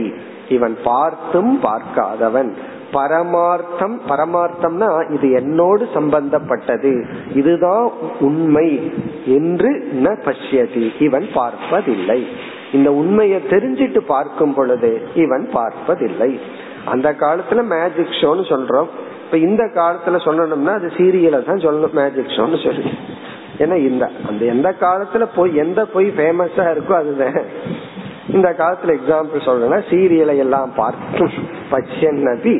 [0.48, 2.50] இவன் பார்த்தும் பார்க்காதவன்.
[2.92, 7.06] பரமார்த்தம் பரமார்த்தம்னா இது என்னோடு சம்பந்தப்பட்டது.
[7.34, 8.92] இதுதான் உண்மை
[9.26, 11.02] என்று ந பஷ்யதி.
[11.02, 12.26] இவன் பார்ப்பதில்லை.
[12.72, 16.40] இந்த உண்மையை தெரிஞ்சிட்டு பார்க்கும் பொழுது இவன் பார்ப்பதில்லை.
[16.84, 18.88] அந்த காலத்துல மேஜிக் ஷோன்னு சொல்றோம்.
[19.24, 22.90] இப்ப இந்த காலத்துல சொல்லணும்னா அது சீரியல தான் சொல்லணும் மேஜிக் ஷோன்னு சொல்லி.
[23.58, 27.42] ஏன்னா இந்த அந்த எந்த காலத்துல போய் எந்த போய் ஃபேமஸா இருக்கோ அதுதான்.
[28.28, 31.24] இந்த காலத்துல எக்ஸாம்பிள் சொல்றேன்னா சீரியலை எல்லாம் பார்த்து
[31.70, 32.54] பச்சன் நபி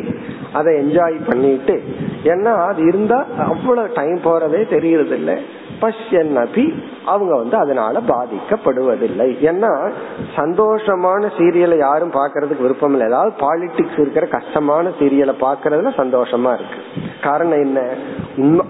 [0.53, 1.77] அதை என்ஜாய் பண்ணிட்டு
[2.25, 5.37] ஏன்னா அது இருந்தா அவ்வளவு டைம் போறதே தெரியறது இல்லை
[5.81, 9.29] பஷ்யன் நபி அவங்க வந்து அதனால பாதிக்கப்படுவதில்லை.
[9.43, 9.93] ஏன்னா
[10.37, 13.07] சந்தோஷமான சீரியலை யாரும் பாக்குறதுக்கு விருப்பம் இல்லை.
[13.07, 16.79] ஏதாவது பாலிடிக்ஸ் இருக்கிற கஷ்டமான சீரியலை பாக்குறதுல சந்தோஷமா இருக்கு.
[17.23, 17.81] காரணம் என்ன?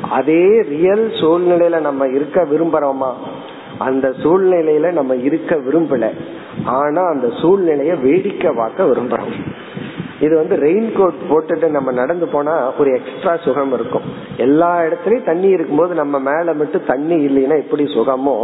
[0.09, 3.13] அதே ரியல் சூழ்நிலையில நம்ம இருக்க விரும்புறோமா?
[3.77, 6.09] அந்த சூழ்நிலையில நம்ம இருக்க விரும்பல.
[6.65, 9.33] ஆனா அந்த சூழ்நிலைய வேடிக்கை பார்க்க விரும்புறோம்.
[10.19, 14.05] இது வந்து ரெயின் கோட் போட்டுட்டு நம்ம நடந்து போனா ஒரு எக்ஸ்ட்ரா சுகம் இருக்கும்.
[14.37, 18.37] எல்லா இடத்துலயும் தண்ணி இருக்கும்போது நம்ம மேல மட்டும் தண்ணி இல்லைன்னா எப்படி சுகமோ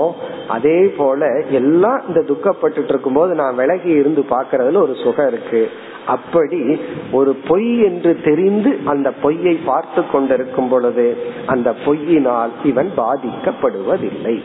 [0.47, 5.69] அதே போல எல்லாம் இந்த துக்கப்பட்டு இருக்கும் போது நான் விலகி இருந்து பாக்குறதுல ஒரு சுகம் இருக்கு.
[6.05, 6.79] அப்படி
[7.11, 14.35] ஒரு பொய் என்று தெரிந்து அந்த பொய்யை பார்த்து கொண்டிருக்கும் பொழுது அந்த பொய்யினால் இவன் பாதிக்கப்படுவதில்லை.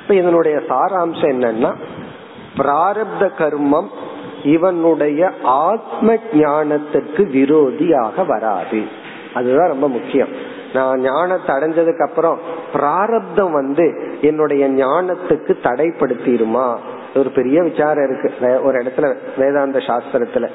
[0.00, 1.72] இப்ப இதனுடைய சாராம்சம் என்னன்னா
[2.56, 3.88] பிராரப்த கர்மம்
[4.44, 8.82] இவனுடைய ஆத்ம ஞானத்திற்கு விரோதியாக வராது.
[9.34, 10.28] அதுதான் ரொம்ப முக்கியம்.
[10.72, 12.38] நான் ஞானத்தை அடைஞ்சதுக்கு அப்புறம்
[12.72, 16.76] பிராரப்தம் வந்து என்னுடைய ஞானத்துக்கு தடைப்படுத்திடுமா?
[17.16, 18.62] ஒரு பெரிய விசாரம் இருக்கு.
[18.62, 20.48] ஒரு இடத்துல வேதாந்த சாஸ்திரத்துல.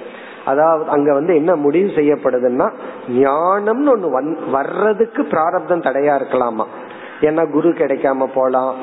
[0.46, 2.74] அதாவது அங்க வந்து என்ன முடிவு செய்யப்படுதுன்னா
[3.10, 6.66] ஞானம்னு ஒண்ணு வர்றதுக்கு பிராரப்தம் தடையா இருக்கலாமா?
[7.22, 8.76] ஏன்னா குரு கிடைக்காம போலாம்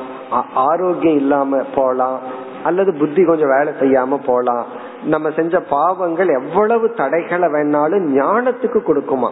[0.54, 2.18] ஆரோக்கியம் இல்லாம போலாம்
[2.64, 4.66] அல்லது புத்தி கொஞ்சம் வேலை செய்யாம போலாம்.
[5.04, 9.30] நம்ம செஞ்ச பாவங்கள் எவ்வளவு தடைகளை வேணாலும் ஞானத்துக்கு கொடுக்குமா?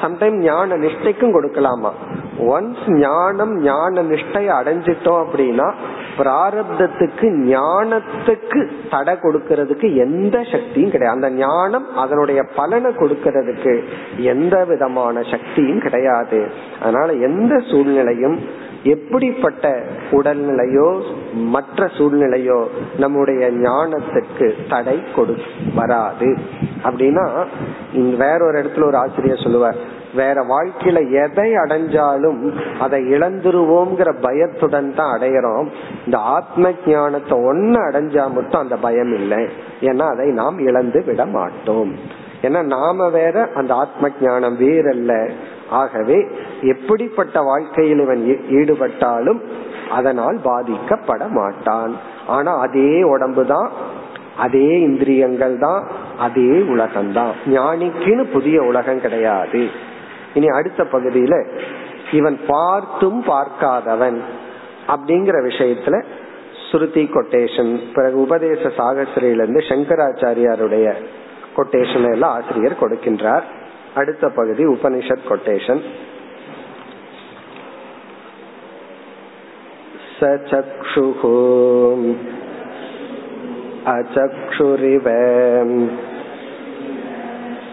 [0.00, 1.90] சம்டைம் ஞான நிஷ்டைக்கும் கொடுக்கலாமா?
[2.38, 5.72] ஒன்ஸ் ஞானம் ஞான நிஷ்டையை அடைஞ்சிட்டோம் அப்படின்னா
[6.18, 11.16] பிராரப்தத்துக்கு ஞானத்துக்கு தடை கொடுக்கறதுக்கு எந்த சக்தியும் கிடையாது.
[11.16, 13.84] அந்த ஞானம் அதனுடைய பலனை கொடுக்கறதுக்கு
[14.16, 16.50] எந்த விதமான சக்தியும் கிடையாது.
[16.82, 19.64] அதனால எந்த சூழ்நிலையும் எப்படிப்பட்ட
[20.10, 20.88] உடல்நிலையோ
[21.54, 22.58] மற்ற சூழ்நிலையோ
[22.98, 25.34] நம்முடைய ஞானத்துக்கு தடை கொடு
[25.74, 26.30] வராது.
[26.82, 27.24] அப்படின்னா
[28.24, 29.80] வேற ஒரு இடத்துல ஒரு ஆசிரியர் சொல்லுவார்
[30.14, 32.38] வேற வாழ்க்கையில எதை அடைஞ்சாலும்
[32.80, 35.66] அதை இழந்துருவோங்கிற பயத்துடன் தான் அடையிறோம்.
[36.06, 39.42] இந்த ஆத்ம ஞானத்தை ஒன்னு அடைஞ்சா மட்டும் அந்த பயம் இல்லை.
[39.80, 41.92] ஏன்னா அதை நாம் இழந்து விட மாட்டோம்.
[42.42, 45.12] ஏன்னா நாம வேற அந்த ஆத்ம ஞானம் வேறல்ல.
[45.80, 46.18] ஆகவே
[46.72, 48.22] எப்படிப்பட்ட வாழ்க்கையில் இவன்
[48.58, 49.40] ஈடுபட்டாலும்
[49.90, 51.92] அதனால் பாதிக்கப்பட மாட்டான்.
[52.26, 53.70] ஆனா அதே உடம்பு தான்
[54.36, 55.82] அதே இந்திரியங்கள் தான்
[56.18, 59.62] அதே உலகம்தான் ஞானிக்குன்னு புதிய உலகம் கிடையாது.
[60.34, 61.34] இனி அடுத்த பகுதியில
[62.18, 64.18] இவன் பார்த்தும் பார்க்காதவன்
[64.94, 65.96] அப்படிங்கிற விஷயத்துல
[66.66, 70.86] ஸ்ருதி கொட்டேஷன் பிறகு உபதேச சாகசிரியிலிருந்து சங்கராச்சாரியாருடைய
[71.56, 73.46] கொட்டேஷன் எல்லாம் ஆசிரியர் கொடுக்கின்றார்.
[73.97, 75.83] அடுத்த பகுதி உபனிஷத் கொட்டேஷன்
[80.17, 81.21] சச்சுः
[83.85, 85.07] अचक्षुरिव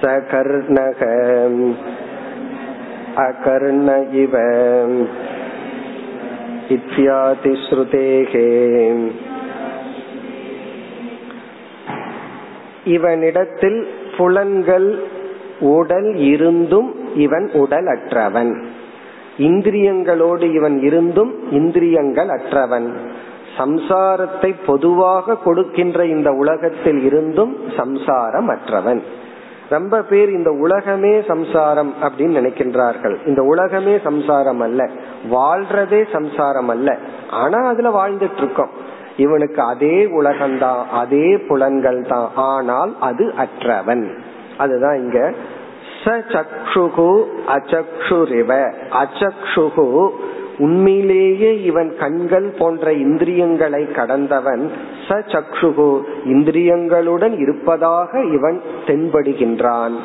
[0.03, 1.03] सकर्णक
[3.19, 4.35] अकर्ण इव
[6.77, 8.33] इत्यादि श्रुतेः
[12.87, 13.81] இவனிடத்தில்
[14.17, 14.89] புலன்கள்
[15.60, 18.66] உடல் இருந்தும் இவன் உடல் அற்றவன்.
[19.38, 22.96] இந்திரியங்களோடு இவன் இருந்தும் இந்திரியங்கள் அற்றவன்.
[23.58, 29.02] சம்சாரத்தை பொதுவாக கொடுக்கின்ற இந்த உலகத்தில் இருந்தும் சம்சாரம் அற்றவன்
[29.70, 33.28] ரொம்ப பேர் இந்த உலகமே சம்சாரம் அப்படின்னு நினைக்கின்றார்கள்.
[33.28, 34.90] இந்த உலகமே சம்சாரம் அல்ல.
[35.32, 36.98] வாழ்றதே சம்சாரம் அல்ல.
[37.30, 38.70] ஆனா அதுல வாழ்ந்துட்டு இருக்கோம்
[39.18, 44.18] இவனுக்கு அதே உலகம்தான் அதே புலன்கள் தான் ஆனால் அது அற்றவன்.
[44.58, 45.34] அதுதான் இங்க.
[46.04, 50.10] சச்சுகு அச்சுரிவ அச்சுகு
[50.58, 54.72] உண்மையிலேயே இவன் கண்கள் போன்ற இந்திரியங்களை கடந்தவன்.
[55.08, 59.96] ச சக்ஷுகு இந்திரியங்களுடன் இருப்பதாக இவன் தென்படுகின்றான்.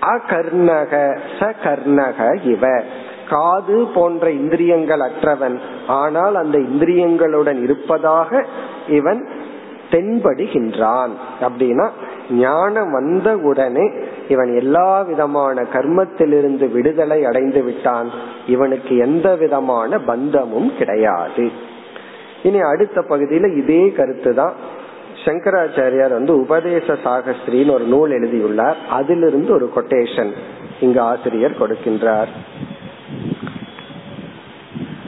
[0.00, 2.82] அகர்ணக ச கர்ணக இவ.
[3.30, 5.60] காது போன்ற இந்திரியங்கள் அற்றவன்.
[5.86, 8.46] ஆனால் அந்த இந்திரியங்களுடன் இருப்பதாக
[8.88, 9.28] இவன்
[9.90, 11.10] தென்படுகின்றான்.
[11.40, 11.88] அப்படின்னா
[12.30, 13.90] ஞானம் வந்த உடனே
[14.28, 18.10] இவன் எல்லா விதமான கர்மத்திலிருந்து விடுதலை அடைந்து விட்டான்.
[18.46, 21.50] இவனுக்கு எந்த விதமான பந்தமும் கிடையாது.
[22.42, 24.52] இனி அடுத்த பகுதியில இதே கருத்து தான்
[25.24, 28.76] சங்கராச்சாரியார் வந்து உபதேச சாகஸ்திரின்னு ஒரு நூல் எழுதியுள்ளார்.
[28.90, 30.30] அதிலிருந்து ஒரு கொட்டேஷன்
[30.80, 32.26] இங்கு ஆசிரியர் கொடுக்கின்றார்.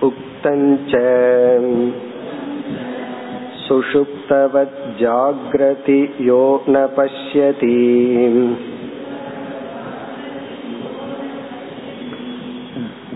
[0.00, 0.92] உக்தஞ்ச
[5.00, 7.76] जाग्रति यो न पश्यति।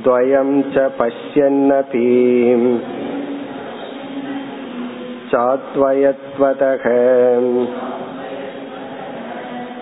[0.04, 2.08] द्वयं च पश्यन्नपि
[5.32, 6.84] चात्वयत्वतः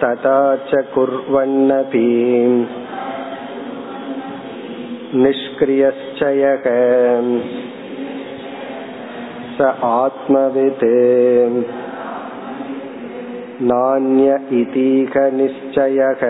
[0.04, 2.08] तथा च कुर्वन्नपि
[5.14, 6.22] निष्क्रियश्च
[9.58, 10.86] ச ஆத்மவித்
[13.60, 16.22] நானிய இதீக நிச்சயக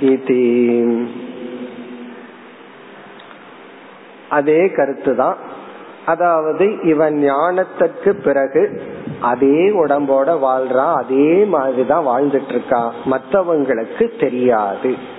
[0.00, 0.44] இதி
[4.30, 5.34] அதே கருத்துதான்.
[6.06, 8.82] அதாவது இவன் ஞானத்திற்கு பிறகு
[9.20, 15.18] அதே உடம்போட வாழ்றான் அதே மாதிரிதான் வாழ்ந்துட்டு இருக்கான் மற்றவங்களுக்கு தெரியாது.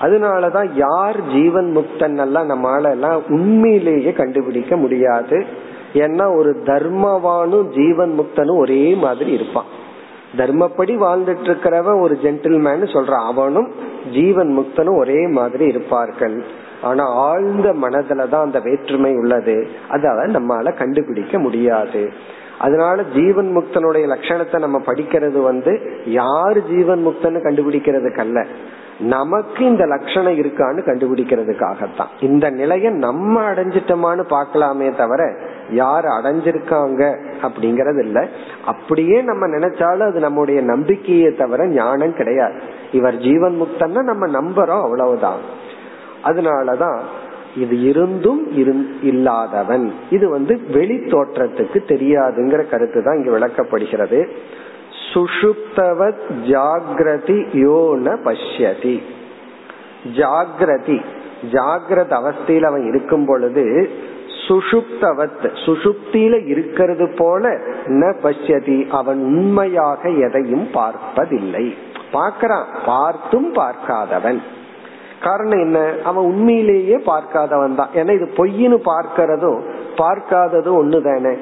[0.00, 5.44] அதனாலதான் யார் ஜீவன் முக்தன் எல்லாம் நம்மளால எல்லாம் உண்மையிலேயே கண்டுபிடிக்க முடியாது.
[5.94, 9.82] ஏன்னா ஒரு தர்மவானும் ஜீவன் முக்தனும் ஒரே மாதிரி இருப்பான்.
[10.36, 13.72] தர்மப்படி வாழ்ந்துட்டு இருக்கிறவன் ஒரு ஜென்டில்மேன் சொல்றான் அவனும்
[14.12, 16.44] ஜீவன் முக்தனும் ஒரே மாதிரி இருப்பார்கள்.
[16.82, 19.68] ஆனா ஆழ்ந்த மனதுலதான் அந்த வேற்றுமை உள்ளது.
[19.88, 22.12] அதால நம்மால கண்டுபிடிக்க முடியாது.
[22.58, 28.46] அதனால ஜீவன் முக்தனுடைய லட்சணத்தை நம்ம படிக்கிறது வந்து யார் ஜீவன் முக்தன்னு கண்டுபிடிக்கிறதுக்கல்ல
[28.98, 32.06] நமக்கு இந்த லட்சணம் இருக்கான்னு கண்டுபிடிக்கிறதுக்காகத்தான்.
[32.20, 35.36] இந்த நிலையை நம்ம அடைஞ்சிட்டோமான்னு பார்க்கலாமே தவிர
[35.70, 38.28] யார் அடைஞ்சிருக்காங்க அப்படிங்கறது இல்ல
[38.64, 42.60] அப்படியே நம்ம நினைச்சாலும் அது நம்முடைய நம்பிக்கையே தவிர ஞானம் கிடையாது.
[42.92, 45.38] இவர் ஜீவன் முக்தன்னா நம்ம நம்புறோம் அவ்வளவுதான்.
[46.24, 46.98] அதனாலதான்
[47.56, 48.52] இது இருந்தும்
[49.02, 49.94] இல்லாதவன்.
[50.10, 54.28] இது வந்து வெளி தோற்றத்துக்கு தெரியாதுங்கிற கருத்து தான் இங்க விளக்கப்படுகிறது.
[55.14, 59.02] சுஷுப்தவத் ஜாகிரதி யோன பஷ்யதி.
[60.16, 61.04] ஜாகிரதி
[61.52, 63.90] ஜாகிரத அவஸ்தையில் அவன் இருக்கும் பொழுது
[64.48, 67.48] சுஷுப்தவத் சுஷுப்தியில இருக்கிறது போல
[67.86, 71.74] ந பஷ்யதி அவன் உண்மையாக எதையும் பார்ப்பதில்லை.
[72.12, 74.42] பார்க்கிறான் பார்த்தும் பார்க்காதவன்.
[75.22, 75.92] காரணம் என்ன?
[76.04, 77.88] அவன் உண்மையிலேயே பார்க்காதவன் தான்.
[77.94, 79.60] ஏன்னா இது பொய்னு பார்க்கிறதும்
[79.96, 81.38] பார்க்காததும் ஒண்ணுதானே?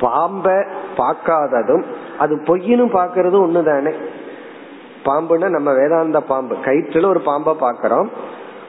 [0.00, 0.64] பாம்ப
[0.96, 1.84] பார்க்காததும்
[2.18, 3.92] அது பொய்னு பாக்குறதும் ஒண்ணுதானே?
[5.04, 6.56] பாம்புன்னா நம்ம வேதாந்த பாம்பு.
[6.64, 8.08] கயிற்றுல ஒரு பாம்பை பாக்கிறோம்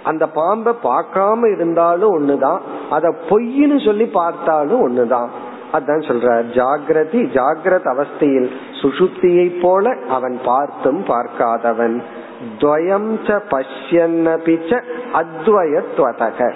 [0.04, 2.60] அந்த பாம்பை பார்க்காம இருந்தாலும் ஒண்ணுதான்.
[2.90, 5.28] அத பொய்னு சொல்லி பார்த்தாலும் ஒண்ணுதான்.
[5.74, 8.50] அதான் சொல்ற ஜாகிரதி ஜாகிரத அவஸ்தையில்
[8.82, 12.02] சுசுப்தியை போல அவன் பார்த்தும் பார்க்காதவன்.
[12.60, 14.82] துவயம் ச பஷ்யன்னபிச்ச
[15.14, 16.54] அத்வயத்வதக.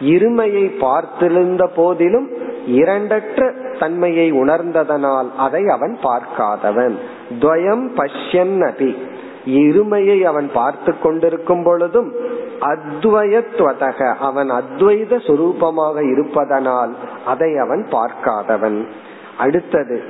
[0.00, 2.28] இருமையை பார்த்திருந்த போதிலும்
[2.66, 6.96] இரண்டற்ற தன்மையை உணர்ந்ததனால் அதை அவன் பார்க்காதவன்.
[7.40, 8.96] துவயம் பஷ்யன் அபி
[9.46, 12.14] இருமையை அவன் பார்த்து கொண்டிருக்கும் பொழுதும்
[12.60, 16.94] அத்வயத்வதக அவன் அத்வைத சுரூபமாக இருப்பதனால்
[17.26, 18.84] அதை அவன் பார்க்காதவன்.
[19.38, 20.02] அடுத்தது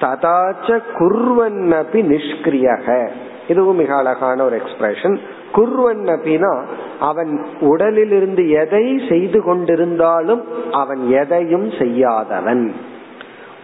[0.00, 3.08] ததாச்ச குர்வன்னபி நிஷ்கிரியக.
[3.48, 5.18] இதுவும் மிக அழகான ஒரு எக்ஸ்பிரஷன்
[5.54, 6.64] குர்வன் அப்படின்னா
[7.00, 12.72] அவன் உடலில் இருந்து எதை செய்து கொண்டிருந்தாலும் அவன் எதையும் செய்யாதவன்.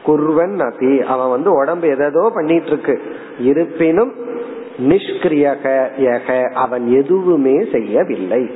[0.06, 3.02] குர்வன் அபி அவன் வந்து உடம்பு எதோ பண்ணிட்டு இருக்கு
[3.38, 4.12] இருப்பினும்
[4.88, 8.50] நிஷ்கிரியக அவன் எதுவுமே செய்யவில்லை.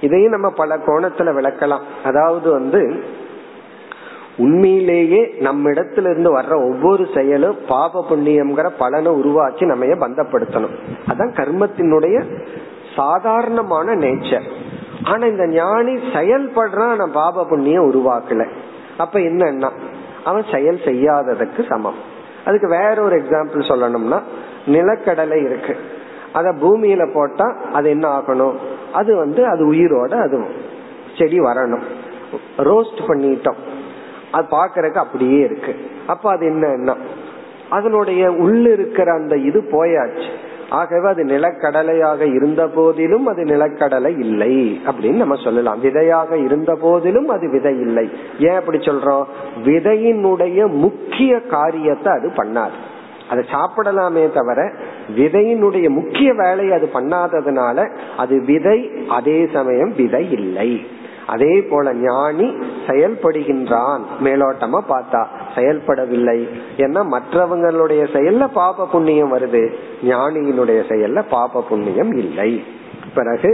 [0.00, 1.84] இதையும் நம்ம பல கோணத்துல விளக்கலாம்.
[2.04, 3.02] அதாவது வந்து
[4.38, 10.74] உண்மையிலேயே நம்ம இடத்துல இருந்து வர்ற ஒவ்வொரு செயலும் பாப புண்ணியம்ங்கிற பலனை உருவாக்கி நம்ம பந்தப்படுத்தணும்.
[11.08, 12.22] அதான் கர்மத்தினுடைய
[12.96, 14.46] சாதாரணமான நேச்சர்
[15.04, 18.48] ஆனா இந்த ஞானி செயல்படுறான் நான் பாப புண்ணியம் உருவாக்கல.
[18.96, 19.70] அப்ப என்னன்னா
[20.24, 21.94] அவன் செயல் செய்யாததுக்கு சமம்.
[22.44, 24.22] அதுக்கு வேற ஒரு எக்ஸாம்பிள் சொல்லணும்னா
[24.66, 25.76] நிலக்கடலை இருக்கு.
[26.32, 28.54] அத பூமியில போட்டா அது என்ன ஆகணும்?
[28.92, 30.46] அது வந்து அது உயிரோட அது
[31.18, 31.82] செடி வரணும்.
[32.58, 33.60] ரோஸ்ட் பண்ணிட்டோம்.
[34.32, 35.76] அது பாக்குறதுக்கு அப்படியே இருக்கு.
[36.06, 36.96] அப்ப அது என்ன
[37.70, 40.28] அதனுடைய உள்ள இருக்கிற அந்த இது போயாச்சு.
[40.70, 45.80] ஆகவே அது நிலக்கடலையாக இருந்த போதிலும் அது நிலக்கடலை இல்லை அப்படின்னு நம்ம சொல்லலாம்.
[45.80, 48.10] விதையாக இருந்த போதிலும் அது விதை இல்லை.
[48.38, 49.24] ஏன் அப்படி சொல்றோம்?
[49.64, 52.76] விதையினுடைய முக்கிய காரியத்தை அது பண்ணாது.
[53.30, 54.72] அதை சாப்பிடலாமே தவிர
[55.16, 60.86] விதையினுடைய முக்கிய வேலையை அது பண்ணாததுனால அது விதை அதே சமயம் விதை இல்லை.
[61.28, 62.46] அதே போல ஞானி
[62.86, 64.02] செயல்படுகின்றான்.
[64.24, 65.22] மேலோட்டமா பார்த்தா
[65.54, 66.48] செயல்படவில்லை.
[66.76, 69.64] ஏன்னா மற்றவங்களுடைய செயல்ல பாப புண்ணியம் வருது.
[70.02, 72.64] ஞானியினுடைய செயல்ல பாப புண்ணியம் இல்லை.
[73.14, 73.50] பிறகு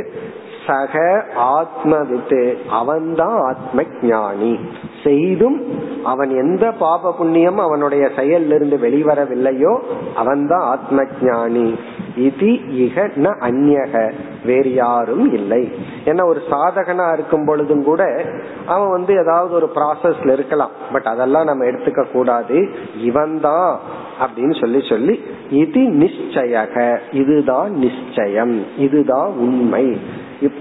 [0.66, 4.58] சக ஆத்ம வித்து அவன்தான் ஆத்ம ஞானி
[5.04, 5.58] செய்தும்
[6.04, 9.74] அவன் எந்த பாப புண்ணியம் அவனுடைய செயலிருந்து வெளிவரவில்லையோ
[10.14, 11.78] அவன்தான் ஆத்ம ஞானி
[12.16, 14.12] இது இக ந அந்யக
[14.44, 15.72] வேறு யாரும் இல்லை.
[16.04, 18.24] ஏன்னா ஒரு சாதகனா இருக்கும் பொழுதும் கூட
[18.66, 20.70] அவன் வந்து ஏதாவது ஒரு ப்ராசஸ்ல இருக்கலாம்.
[20.92, 22.68] பட் அதெல்லாம் நம்ம எடுத்துக்க கூடாது.
[23.00, 23.78] இவன் தான்
[24.20, 26.98] அப்படின்னு சொல்லி சொல்லி இது நிச்சயக.
[27.12, 28.64] இதுதான் நிச்சயம்.
[28.78, 30.00] இதுதான் உண்மை.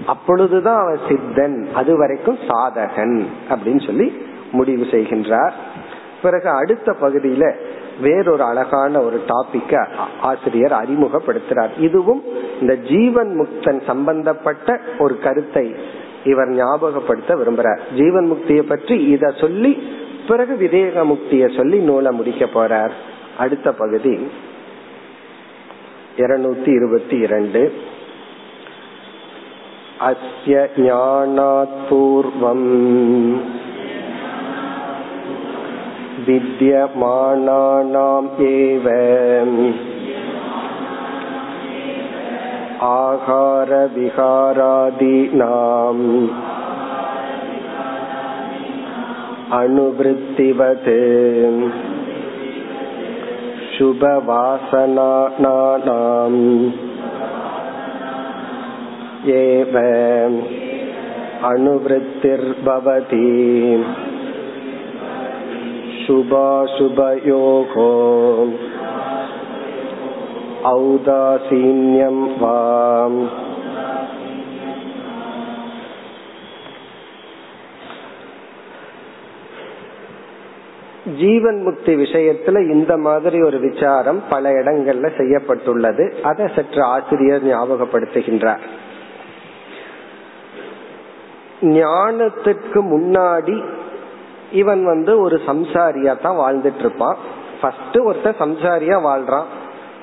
[0.06, 1.72] அப்பொழுதுதான் அவன் சித்தன்.
[1.72, 4.12] அது வரைக்கும் சாதகன் அப்படின்னு சொல்லி
[4.52, 5.52] முடிவு செய்கின்றார்.
[6.22, 7.52] பிறகு அடுத்த பகுதியில
[8.01, 9.73] வேறொரு அழகான ஒரு டாபிக்க
[10.23, 12.21] ஆசிரியர் அறிமுகப்படுத்துறார் இதுவும்
[12.61, 15.65] இந்த ஜீவன் முக்தன் சம்பந்தப்பட்ட ஒரு கருத்தை
[16.23, 19.71] இவர் ஞாபகப்படுத்த விரும்புறார் ஜீவன் முக்தியை பற்றி இத சொல்லி
[20.27, 22.95] பிறகு விதேக முக்திய சொல்லி நூலை முடிக்க போறார்
[23.37, 24.15] அடுத்த பகுதி
[26.17, 27.61] இருநூத்தி இருபத்தி இரண்டு
[30.01, 32.67] अस्य ज्ञानात् पूर्वम्
[36.27, 38.87] विद्यमानानाम् एव
[42.87, 44.01] आहारविहारादीनाम्
[49.59, 50.89] अनुवृत्तिवत्
[53.75, 54.11] शुभवासनानाम्
[59.39, 59.73] एव
[61.51, 63.25] अनुवृत्तिर्भवति
[66.03, 67.73] शुभाशुभयोः
[70.69, 72.57] औदासीन्यं वा
[81.19, 88.65] ஜீவன் முக்தி விஷயத்துல இந்த மாதிரி ஒரு விசாரம் பல இடங்கள்ல செய்யப்பட்டுள்ளது அதை சற்று ஆசிரியர் ஞாபகப்படுத்துகின்றார்
[91.75, 93.55] ஞானத்துக்கு முன்னாடி
[94.54, 97.16] இவன் வந்து ஒரு சம்சாரியா தான் வாழ்ந்துட்டு இருப்பான்
[97.60, 99.44] ஃபர்ஸ்ட் ஒருத்தர் சம்சாரியா வாழ்றான்.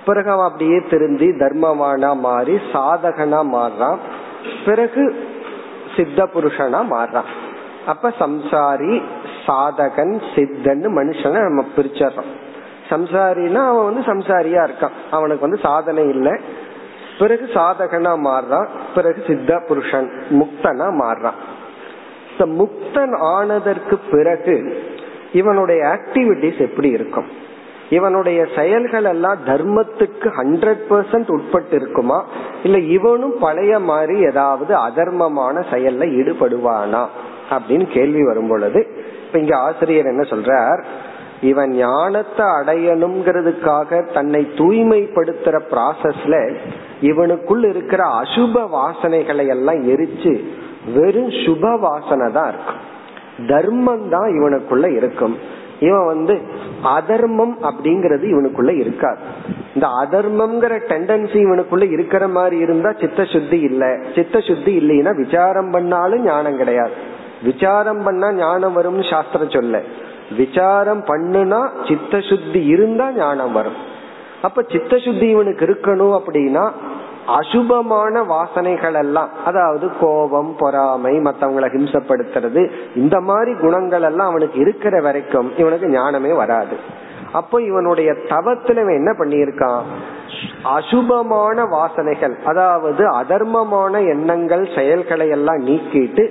[0.06, 3.98] பிறகு அவன் அப்படியே திருந்தி தர்மவானா மாறி சாதகனா மாறுறான்.
[4.66, 5.30] பிறகு
[5.96, 7.30] சித்த புருஷனா மாறுறான்.
[7.86, 9.02] அப்ப சம்சாரி
[9.46, 12.32] சாதகன் சித்தன்னு மனுஷனை நம்ம பிரிச்சிடறோம்.
[12.90, 14.98] சம்சாரினா அவன் வந்து சம்சாரியா இருக்கான்.
[15.12, 16.40] அவனுக்கு வந்து சாதனை இல்லை.
[17.20, 18.68] பிறகு சாதகனா மாறுறான்.
[18.96, 21.40] பிறகு சித்த புருஷன் முக்தனா மாறுறான்.
[22.40, 24.84] முக்தன் ஆனதற்கு பிறகு
[25.34, 27.26] இவனுடைய ஆக்டிவிட்டிஸ் எப்படி இருக்கும்?
[27.90, 32.26] இவனுடைய செயல்கள் எல்லாம் தர்மத்துக்கு ஹண்ட்ரட் பர்சன்ட் உட்பட்டு இருக்குமா
[32.64, 37.06] இல்ல இவனும் பழைய மாதிரி ஏதாவது அதர்மமான செயல்ல ஈடுபடுவானா?
[37.50, 38.88] அப்படின்னு கேள்வி வரும் பொழுது
[39.26, 40.84] இப்ப இங்க ஆசிரியர் என்ன சொல்றார்?
[41.42, 46.58] இவன் ஞானத்தை அடையணுங்கிறதுக்காக தன்னை தூய்மைப்படுத்துற ப்ராசஸ்ல
[47.02, 50.44] இவனுக்குள் இருக்கிற அசுப வாசனைகளை எல்லாம் எரிச்சு
[50.94, 52.90] வெறும் சுப வாசனை தான் இருக்கும்.
[53.48, 55.38] தர்மம் தான் இவனுக்குள்ள இருக்கும்.
[55.80, 56.40] இவன் வந்து
[56.84, 59.20] அதர்மம் அப்படிங்கறது இவனுக்குள்ள இருக்காது.
[59.74, 63.98] இந்த அதர்மம்ங்கிற டெண்டன்சி இவனுக்குள்ள இருக்கிற மாதிரி இருந்தா சித்த சுத்தி இல்ல.
[64.16, 66.92] சித்த சுத்தி இல்லைன்னா விசாரம் பண்ணாலும் ஞானம் கிடையாது.
[67.44, 69.82] விசாரம் பண்ணா ஞானம் வரும்னு சாஸ்திரம் சொல்ல.
[70.38, 74.00] விசாரம் பண்ணுனா சித்த சுத்தி இருந்தா ஞானம் வரும்.
[74.42, 76.72] அப்ப சித்த சுத்தி இவனுக்கு இருக்கணும் அப்படின்னா
[77.28, 85.58] அசுபமான வாசனைகள் எல்லாம் அதாவது கோபம் பொறாமை மத்தவங்களை ஹிம்சப்படுத்துறது இந்த மாதிரி குணங்கள் எல்லாம் அவனுக்கு இருக்கிற வரைக்கும்
[85.58, 86.76] இவனுக்கு ஞானமே வராது.
[87.32, 89.82] அப்போ இவனுடைய தவத்துல இவன் என்ன பண்ணியிருக்கான்?
[90.64, 96.30] அசுபமான வாசனைகள் அதாவது அதர்மமான எண்ணங்கள் செயல்களை எல்லாம் நீக்கிட்டு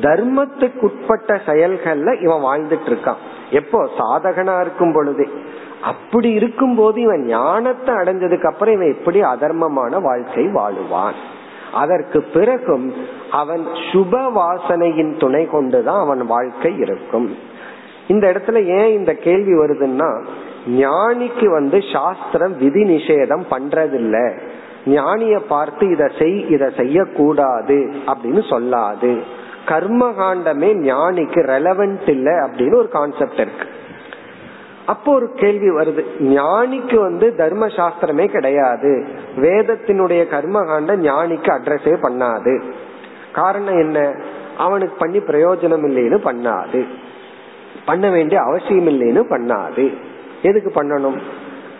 [0.00, 3.20] தர்மத்துக்குட்பட்ட செயல்கள்ல இவன் வாழ்ந்துட்டு இருக்கான்.
[3.50, 3.88] எப்போ?
[3.98, 5.28] சாதகனா இருக்கும் பொழுதே.
[5.82, 11.12] அப்படி இருக்கும் போது இவன் ஞானத்தை அடைஞ்சதுக்கு அப்புறம் இவன் எப்படி அதர்மமான வாழ்க்கை வாழுவான்?
[11.72, 12.94] அதற்கு பிறகும்
[13.30, 17.36] அவன் சுப வாசனையின் துணை கொண்டுதான் அவன் வாழ்க்கை இருக்கும்.
[18.08, 20.24] இந்த இடத்துல ஏன் இந்த கேள்வி வருதுன்னா
[20.68, 24.38] ஞானிக்கு வந்து சாஸ்திரம் விதி நிஷேதம் பண்றதில்ல.
[24.86, 29.20] ஞானிய பார்த்து இத செய் இத செய்யக்கூடாது அப்படின்னு சொல்லாது.
[29.66, 33.78] கர்மகாண்டமே ஞானிக்கு ரெலவென்ட் இல்ல அப்படின்னு ஒரு கான்செப்ட் இருக்கு.
[34.90, 36.04] அப்போ ஒரு கேள்வி வருது.
[36.20, 39.06] ஞானிக்கு வந்து தர்ம சாஸ்திரமே கிடையாது.
[39.36, 42.62] வேதத்தினுடைய கர்மகாண்ட ஞானிக்கு அட்ரஸே பண்ணாது.
[43.32, 44.14] காரணம் என்ன?
[44.58, 46.86] அவனுக்கு பண்ணி பிரயோஜனம் இல்லைன்னு பண்ணாது.
[47.84, 49.94] பண்ண வேண்டிய அவசியம் இல்லைன்னு பண்ணாது.
[50.42, 51.18] எதுக்கு பண்ணணும்?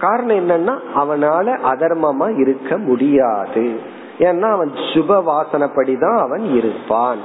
[0.01, 3.79] காரணம் என்னன்னா அவனால அதர்மமா இருக்க முடியாது.
[4.19, 7.19] ஏன்னா அவன் சுப வாசனப்படிதான் அவன் இருப்பான்.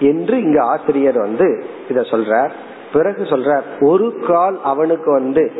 [0.00, 2.50] என்று இங்க ஆசிரியர் வந்து இத சொல்றார்.
[2.92, 5.52] பிறகு சொல்றார் ஒரு கால் அவனுக்கு வந்து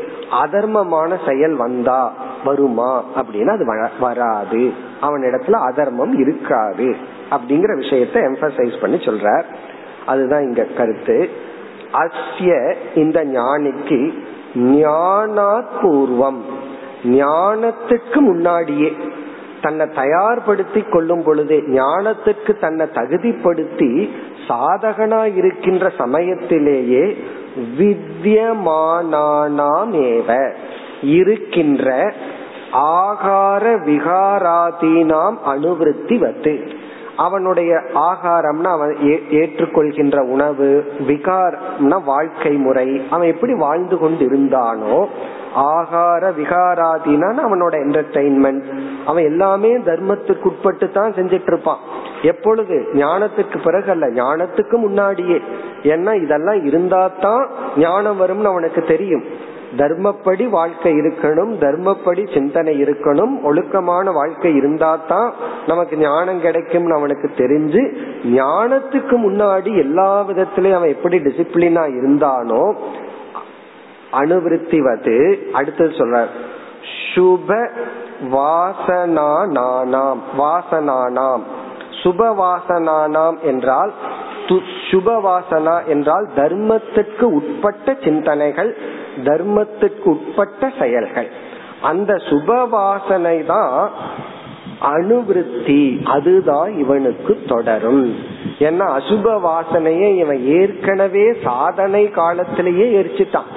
[0.42, 2.12] அதர்மமான செயல் வந்தா
[2.44, 3.04] வருமா?
[3.16, 4.72] அப்படின்னா அது வராது.
[5.00, 6.96] அவன் இடத்துல அதர்மம் இருக்காது
[7.30, 9.44] அப்படிங்கிற விஷயத்த எம்பசைஸ் பண்ணி சொல்றார்.
[10.06, 11.30] அதுதான் இங்க கருத்து.
[11.92, 14.18] அஸ்ய இந்த ஞானிக்கு
[14.54, 16.42] ஞானாத் பூர்வம்
[17.02, 18.96] ஞானத்துக்கு முன்னாடியே
[19.62, 23.90] தன்னை தயார்படுத்தி கொள்ளும் பொழுது ஞானத்துக்கு தன்னை தகுதிப்படுத்தி
[24.48, 27.04] சாதகனா இருக்கின்ற சமயத்திலேயே
[29.02, 30.28] வித்யமானாமேவ
[31.12, 31.86] இருக்கின்ற
[33.00, 36.54] ஆகார விகாராதீனாம் அனுவிருத்தி வத்து
[37.16, 38.92] அவனுடைய ஆகாரம்னா அவன்
[39.40, 40.68] ஏற்றுக்கொள்கின்ற உணவு
[41.08, 44.96] விகாரம்னா வாழ்க்கை முறை அவன் எப்படி வாழ்ந்து கொண்டு இருந்தானோ
[45.54, 48.64] ஆகார விகாராதினா அவனோட என்டர்டைன்மெண்ட்
[49.04, 51.78] அவன் எல்லாமே தர்மத்துக்கு உட்பட்டு தான் செஞ்சிட்டு இருப்பான்
[52.22, 52.86] எப்பொழுது?
[52.92, 55.40] ஞானத்துக்கு பிறகு அல்ல ஞானத்துக்கு முன்னாடியே.
[55.82, 59.24] ஏன்னா இதெல்லாம் இருந்தா தான் ஞானம் வரும்னு அவனுக்கு தெரியும்.
[59.78, 65.34] தர்மப்படி வாழ்க்கை இருக்கணும் தர்மப்படி சிந்தனை இருக்கணும் ஒழுக்கமான வாழ்க்கை இருந்தா தான்
[65.66, 67.82] நமக்கு ஞானம் கிடைக்கும் அவனுக்கு தெரிஞ்சு
[68.24, 72.76] ஞானத்துக்கு முன்னாடி எல்லா விதத்திலயும் அவன் எப்படி டிசிப்ளினா இருந்தானோ
[74.12, 75.16] அணுவிருத்திவது
[75.52, 76.30] அடுத்தது சொல்றார்.
[77.14, 77.58] சுப
[78.32, 81.44] வாசனானாம் வாசனானாம்.
[82.02, 83.92] சுப வாசனானாம் என்றால்
[84.90, 88.76] சுப வாசனா என்றால் தர்மத்திற்கு உட்பட்ட சிந்தனைகள்
[89.24, 91.28] தர்மத்திற்கு உட்பட்ட செயல்கள்.
[91.82, 93.90] அந்த சுப வாசனை தான்
[94.82, 98.14] அணுவிருத்தி அதுதான் இவனுக்கு தொடரும்.
[98.58, 103.50] ஏன்னா அசுப வாசனையை இவன் ஏற்கனவே சாதனை காலத்திலேயே எரிச்சிட்டான்.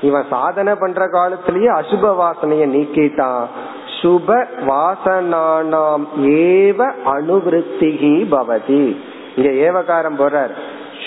[0.00, 3.46] இவன் சாதனை பண்ற காலத்திலேயே அசுப வாசனைய நீக்கிட்டான்
[4.02, 8.96] சுப வாசனானாம் ஏவ அணுவிருத்திகி பவதி.
[9.36, 10.50] இங்க ஏவகாரம் போறார்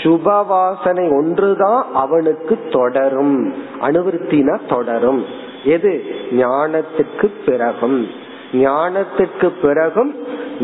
[0.04, 3.54] சுப வாசனை ஒன்றுதான் அவனுக்கு தொடரும்.
[3.82, 5.26] அனுவிருத்தினா தொடரும்.
[5.64, 6.06] எது?
[6.32, 8.08] ஞானத்துக்கு பிறகும்.
[8.52, 10.16] ஞானத்துக்கு பிறகும்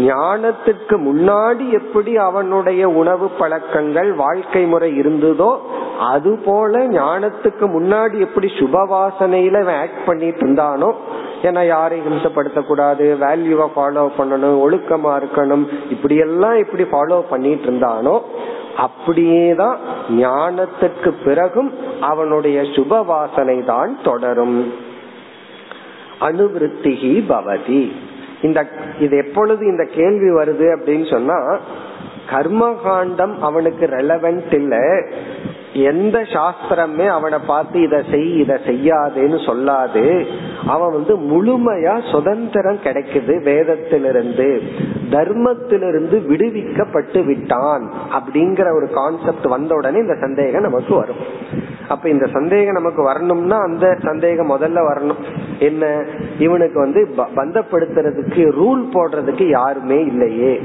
[0.05, 5.57] ஞானத்துக்கு முன்னாடி எப்படி அவனுடைய உணவு பழக்கங்கள் வாழ்க்கை முறை இருந்ததோ
[5.99, 10.89] அது போல ஞானத்துக்கு முன்னாடி எப்படி சுப வாசனையில ஆக்ட் பண்ணிட்டு இருந்தானோ
[11.41, 18.15] ஏன்னா யாரையும் ஹிம்சப்படுத்த கூடாது வேல்யூவை ஃபாலோ பண்ணணும் ஒழுக்கமா இருக்கணும் இப்படி எல்லாம் இப்படி ஃபாலோ பண்ணிட்டு இருந்தானோ
[18.77, 19.77] அப்படியேதான்
[20.09, 21.71] ஞானத்துக்கு பிறகும்
[22.01, 24.73] அவனுடைய சுப வாசனை தான் தொடரும்.
[26.21, 27.81] அனுவிருத்திகி பவதி.
[28.41, 28.67] இந்த
[28.99, 31.57] இது எப்பொழுது இந்த கேள்வி வருது அப்படின்னு சொன்னா
[32.29, 35.03] கர்மகாண்டம் அவனுக்கு ரெலவென்ட் இல்ல.
[35.73, 40.25] எந்த சாஸ்திரமே அவனை பார்த்து இத செய் இத செய்யாதேன்னு சொல்லாது.
[40.67, 44.61] அவன் வந்து முழுமையா சுதந்திரம் கிடைக்குது வேதத்திலிருந்து.
[45.09, 51.23] தர்மத்திலிருந்து விடுவிக்கப்பட்டு விட்டான் அப்படிங்கிற ஒரு கான்செப்ட் வந்த உடனே இந்த சந்தேகம் நமக்கு வரும்.
[51.87, 55.23] அப்ப இந்த சந்தேகம் நமக்கு வரணும்னா அந்த சந்தேகம் முதல்ல வரணும்.
[55.59, 56.05] என்ன?
[56.39, 60.61] இவனுக்கு வந்து பந்தப்படுத்துறதுக்கு ரூல் போடுறதுக்கு யாருமே இல்லையே.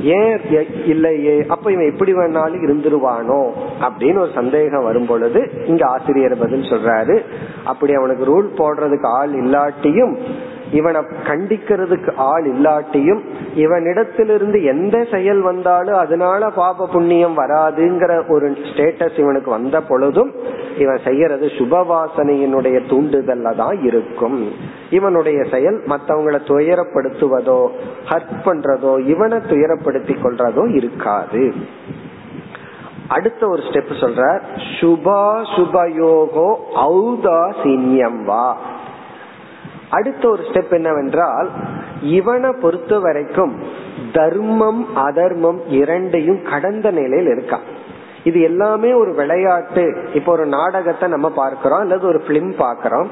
[0.00, 0.40] ஏன்
[0.86, 1.44] இல்லையே?
[1.48, 3.50] அப்ப இவன் எப்படி வேணாலும் இருந்துருவானோ?
[3.80, 7.22] அப்படின்னு ஒரு சந்தேகம் வரும் பொழுது இங்க ஆசிரியர் பதில் சொல்றாரு.
[7.64, 10.16] அப்படி அவனுக்கு ரூல் போடுறதுக்கு ஆள் இல்லாட்டியும்
[10.72, 13.20] இவனை கண்டிக்கிறதுக்கு ஆள் இல்லாட்டியும்
[13.54, 20.32] இவனிடத்திலிருந்து எந்த செயல் வந்தாலும் அதனால பாப புண்ணியம் வராதுங்கிற ஒரு ஸ்டேட்டஸ் இவனுக்கு வந்த பொழுதும்
[20.78, 24.52] இவன் செய்யறது சுபவாசனையினுடைய தூண்டுதல்ல தான் இருக்கும்.
[24.90, 27.68] இவனுடைய செயல் மற்றவங்களை துயரப்படுத்துவதோ
[28.10, 31.54] ஹர்ட் பண்றதோ இவனை துயரப்படுத்தி கொள்றதோ இருக்காது.
[33.08, 34.40] அடுத்த ஒரு ஸ்டெப் சொல்ற
[34.80, 38.56] சுபா சுபயோகோ ஔதாசீன்யம் வா.
[39.90, 41.48] அடுத்த ஒரு ஸ்டெப் என்னவென்றால்
[42.02, 43.62] இவனை பொறுத்த வரைக்கும்
[44.12, 47.66] தர்மம் அதர்மம் இரண்டையும் கடந்த நிலையில் இருக்கான்
[48.24, 49.96] இது எல்லாமே ஒரு விளையாட்டு.
[50.14, 53.06] இப்போ ஒரு நாடகத்தை நம்ம பார்க்கிறோம் அல்லது ஒரு பிலிம் பாக்கிறோம்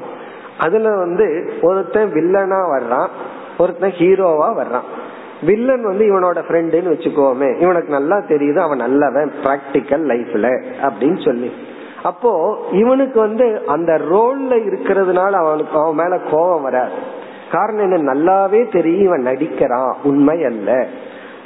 [0.59, 3.09] அதுல வந்து ஒருத்தன் வில்லனா வர்றான்
[3.59, 4.89] ஒருத்தன் ஹீரோவா வர்றான்.
[5.43, 7.61] வில்லன் வந்து இவனோட ஃப்ரெண்டுன்னு வச்சுக்கோமே.
[7.61, 11.53] இவனுக்கு நல்லா தெரியுது அவன் நல்லவன் பிராக்டிக்கல் லைஃப்ல அப்படின்னு சொல்லி.
[12.03, 16.91] அப்போ இவனுக்கு வந்து அந்த ரோல்ல இருக்கிறதுனால அவனுக்கு அவன் மேல கோபம் வராது
[17.53, 18.13] காரணம் என்ன?
[18.13, 19.95] நல்லாவே தெரியும் இவன் நடிக்கிறான்.
[20.05, 20.87] உண்மை அல்ல.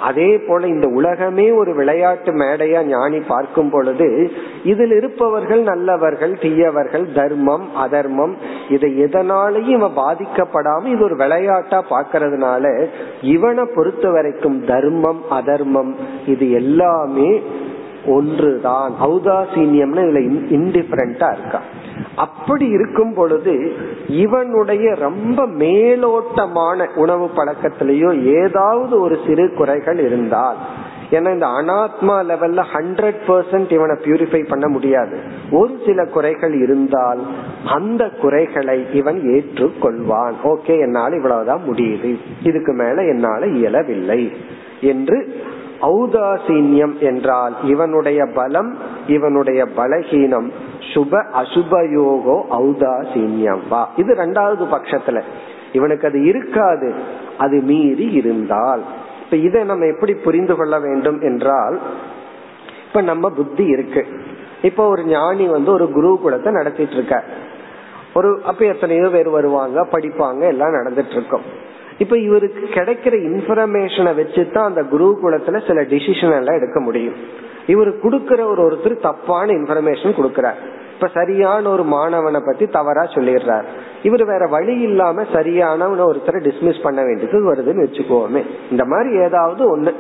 [0.01, 4.31] அதே போல இந்த உலகமே ஒரு விளையாட்டு மேடையா ஞானி பார்க்கும் பொழுது
[4.65, 8.37] இதில் இருப்பவர்கள் நல்லவர்கள் தீயவர்கள் தர்மம் அதர்மம்
[8.69, 12.87] இதை எதனாலையும் இவன் பாதிக்கப்படாம இது ஒரு விளையாட்டா பாக்கிறதுனால
[13.23, 15.97] இவனை பொறுத்த வரைக்கும் தர்மம் அதர்மம்
[16.27, 17.43] இது எல்லாமே
[18.07, 18.95] ஒன்றுதான்.
[19.01, 20.21] ஔதாசீன்யம்னு இதுல
[20.51, 21.61] இன்டிஃபரண்டா இருக்கா.
[22.17, 23.73] அப்படி இருக்கும் பொழுது
[24.09, 30.57] இவனுடைய ரொம்ப மேலோட்டமான உணவு பழக்கத்திலேயோ ஏதாவது ஒரு சிறு குறைகள் இருந்தால்
[31.11, 35.19] ஏன்னா இந்த அனாத்மா லெவல்ல ஹண்ட்ரட் பர்சன்ட் இவனை பியூரிஃபை பண்ண முடியாது.
[35.53, 37.21] ஒரு சில குறைகள் இருந்தால்
[37.67, 40.33] அந்த குறைகளை இவன் ஏற்றுக்கொள்வான்.
[40.45, 42.17] ஓகே என்னால் இவ்வளவுதான் முடியுது.
[42.43, 44.33] இதுக்கு மேல என்னால இயலவில்லை
[44.81, 45.37] என்று
[45.83, 50.51] ஔதாசீன்யம் என்றால் இவனுடைய பலம் இவனுடைய பலகீனம்.
[50.95, 53.69] சுப அசுபயோகோ ஔதாசீன்யம்.
[53.69, 53.91] வா.
[53.97, 55.23] இது ரெண்டாவது பட்சத்துல.
[55.73, 56.95] இவனுக்கு அது இருக்காது.
[57.39, 58.83] அது மீறி இருந்தால்.
[59.25, 61.81] இப்ப இதை நம்ம எப்படி புரிந்து கொள்ள வேண்டும் என்றால்
[62.89, 64.07] இப்ப நம்ம புத்தி இருக்கு.
[64.63, 67.25] இப்ப ஒரு ஞானி வந்து ஒரு குருகுலத்தை நடத்திட்டு இருக்க
[68.15, 71.69] ஒரு அப்ப எத்தனையோ பேர் வருவாங்க படிப்பாங்க எல்லாம் நடந்துட்டு இருக்கோம்.
[72.01, 77.15] இப்ப இவருக்கு கிடைக்கிற இன்ஃபர்மேஷனை வச்சுதான் அந்த குருகுலத்துல சில டிசிஷன் எல்லாம் எடுக்க முடியும்.
[77.67, 80.79] இவர் கொடுக்கிற ஒரு ஒருத்தர் தப்பான இன்ஃபர்மேஷன் கொடுக்கிறார்.
[80.95, 83.65] இப்ப சரியான ஒரு மாணவனை பத்தி தவறா சொல்லிடுறார்.
[84.03, 88.45] இவர் வேற வழி இல்லாம சரியான ஒருத்தரை டிஸ்மிஸ் பண்ண வேண்டியது வருதுன்னு வச்சுக்கோமே.
[88.71, 89.95] இந்த மாதிரி ஏதாவது ஒண்ணு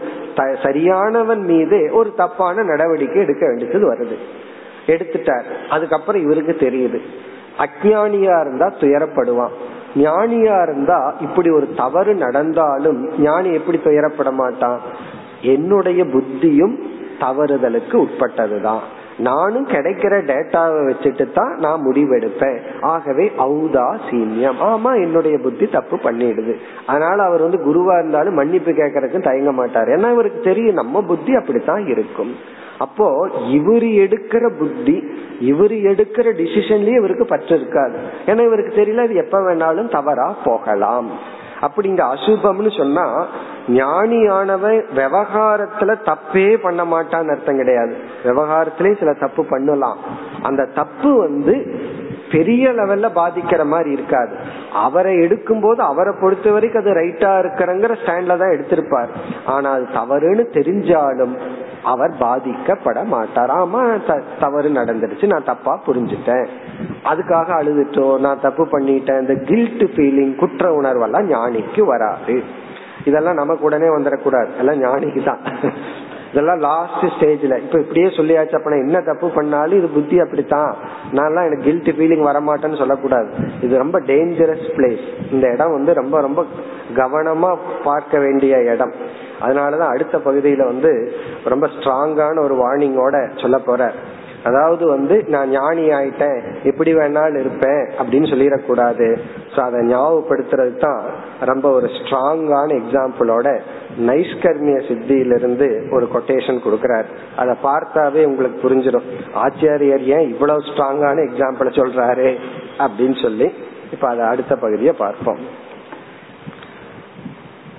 [0.62, 4.16] சரியானவன் மீது ஒரு தப்பான நடவடிக்கை எடுக்க வேண்டியது வருது.
[4.86, 5.44] எடுத்துட்டார்.
[5.70, 7.00] அதுக்கப்புறம் இவருக்கு தெரியுது.
[7.58, 9.78] அஜானியா இருந்தா துயரப்படுவான்.
[9.94, 14.80] ஞானியா இருந்தா இப்படி ஒரு தவறு நடந்தாலும் ஞானி எப்படி துயரப்பட மாட்டான்?
[15.42, 16.78] என்னுடைய புத்தியும்
[17.20, 18.78] தவறுதலுக்கு உட்பட்டதுதான்.
[19.18, 22.58] நானும் கிடைக்கிற டேட்டாவை வச்சுட்டு தான் நான் முடிவெடுப்பேன்.
[22.80, 26.56] ஆகவே ஔதா சீன்யம் ஆமா என்னுடைய புத்தி தப்பு பண்ணிடுது.
[26.86, 29.88] அதனால அவர் வந்து குருவா இருந்தாலும் மன்னிப்பு கேட்கறதுக்கு தயங்க மாட்டார்.
[29.88, 32.34] ஏன்னா இவருக்கு தெரியும் நம்ம புத்தி அப்படித்தான் இருக்கும்.
[32.84, 33.06] அப்போ
[33.56, 34.96] இவர் எடுக்கிற புத்தி
[35.50, 37.96] இவர் எடுக்கிற டிசிஷன்லயே இவருக்கு பற்று இருக்காது.
[38.26, 41.10] ஏன்னா இவருக்கு தெரியல இது எப்ப வேணாலும் தவறா போகலாம்.
[41.60, 43.06] அப்படி இங்க அசுபம்னு சொன்னா
[43.68, 47.94] ஞானியானவன் விவகாரத்துல தப்பே பண்ண மாட்டான்னு அர்த்தம் கிடையாது.
[48.24, 49.98] விவகாரத்திலயும் சில தப்பு பண்ணலாம்.
[50.42, 51.54] அந்த தப்பு வந்து
[52.32, 54.34] பெரிய லெவல்ல பாதிக்கிற மாதிரி இருக்காது.
[54.86, 59.12] அவரை எடுக்கும் போது அவரை பொறுத்த வரைக்கும் அது ரைட்டா இருக்கிறங்கிற ஸ்டாண்ட்ல தான் எடுத்திருப்பார்.
[59.44, 61.36] ஆனா அது தவறுன்னு தெரிஞ்சாலும்
[61.84, 63.50] அவர் பாதிக்கப்பட மாட்டார்.
[63.50, 63.82] ஆமா
[64.40, 66.46] தவறு நடந்துருச்சு நான் தப்பா புரிஞ்சுட்டேன்.
[67.04, 68.18] அதுக்காக அழுதுட்டோம்.
[68.18, 69.20] நான் தப்பு பண்ணிட்டேன்.
[69.20, 72.42] இந்த கில்ட் ஃபீலிங் குற்ற உணர்வெல்லாம் ஞானிக்கு வராது.
[73.04, 74.48] இதெல்லாம் நமக்கு உடனே வந்துடக்கூடாது.
[74.58, 75.38] எல்லாம் ஞானிக்கு தான்.
[76.30, 80.76] இதெல்லாம் லாஸ்ட் ஸ்டேஜ்ல இப்ப இப்படியே சொல்லியாச்சு அப்ப என்ன தப்பு பண்ணாலும் இது புத்தி அப்படித்தான்.
[81.12, 83.30] நான்லாம் எனக்கு கில்ட் ஃபீலிங் வரமாட்டேன்னு சொல்லக்கூடாது.
[83.62, 86.44] இது ரொம்ப டேஞ்சரஸ் பிளேஸ் இந்த இடம் வந்து ரொம்ப ரொம்ப
[86.94, 88.92] கவனமா பார்க்க வேண்டிய இடம்.
[89.40, 90.92] அதனாலதான் அடுத்த பகுதியில வந்து
[91.44, 93.92] ரொம்ப ஸ்ட்ராங்கான ஒரு வார்னிங்கோட சொல்ல போற.
[94.44, 99.16] அதாவது வந்து நான் ஞானி ஆயிட்டேன் எப்படி வேணாலும் இருப்பேன் அப்படின்னு சொல்லிடக்கூடாது.
[99.54, 101.02] ஸோ அதை ஞாபகப்படுத்துறது தான்
[101.40, 103.60] ரொம்ப ஒரு ஸ்ட்ராங்கான எக்ஸாம்பிளோட
[104.00, 107.04] நைஷ்கர்மிய சித்தியிலிருந்து ஒரு கொட்டேஷன் கொடுக்கிறார்.
[107.36, 109.08] அதை பார்த்தாவே உங்களுக்கு புரிஞ்சிடும்.
[109.34, 112.36] ஆச்சாரியர் ஏன் இவ்வளவு ஸ்ட்ராங்கான எக்ஸாம்பிளை சொல்றாரு
[112.78, 113.52] அப்படின்னு சொல்லி
[113.92, 115.38] இப்ப அதை அடுத்த பகுதியை பார்ப்போம்.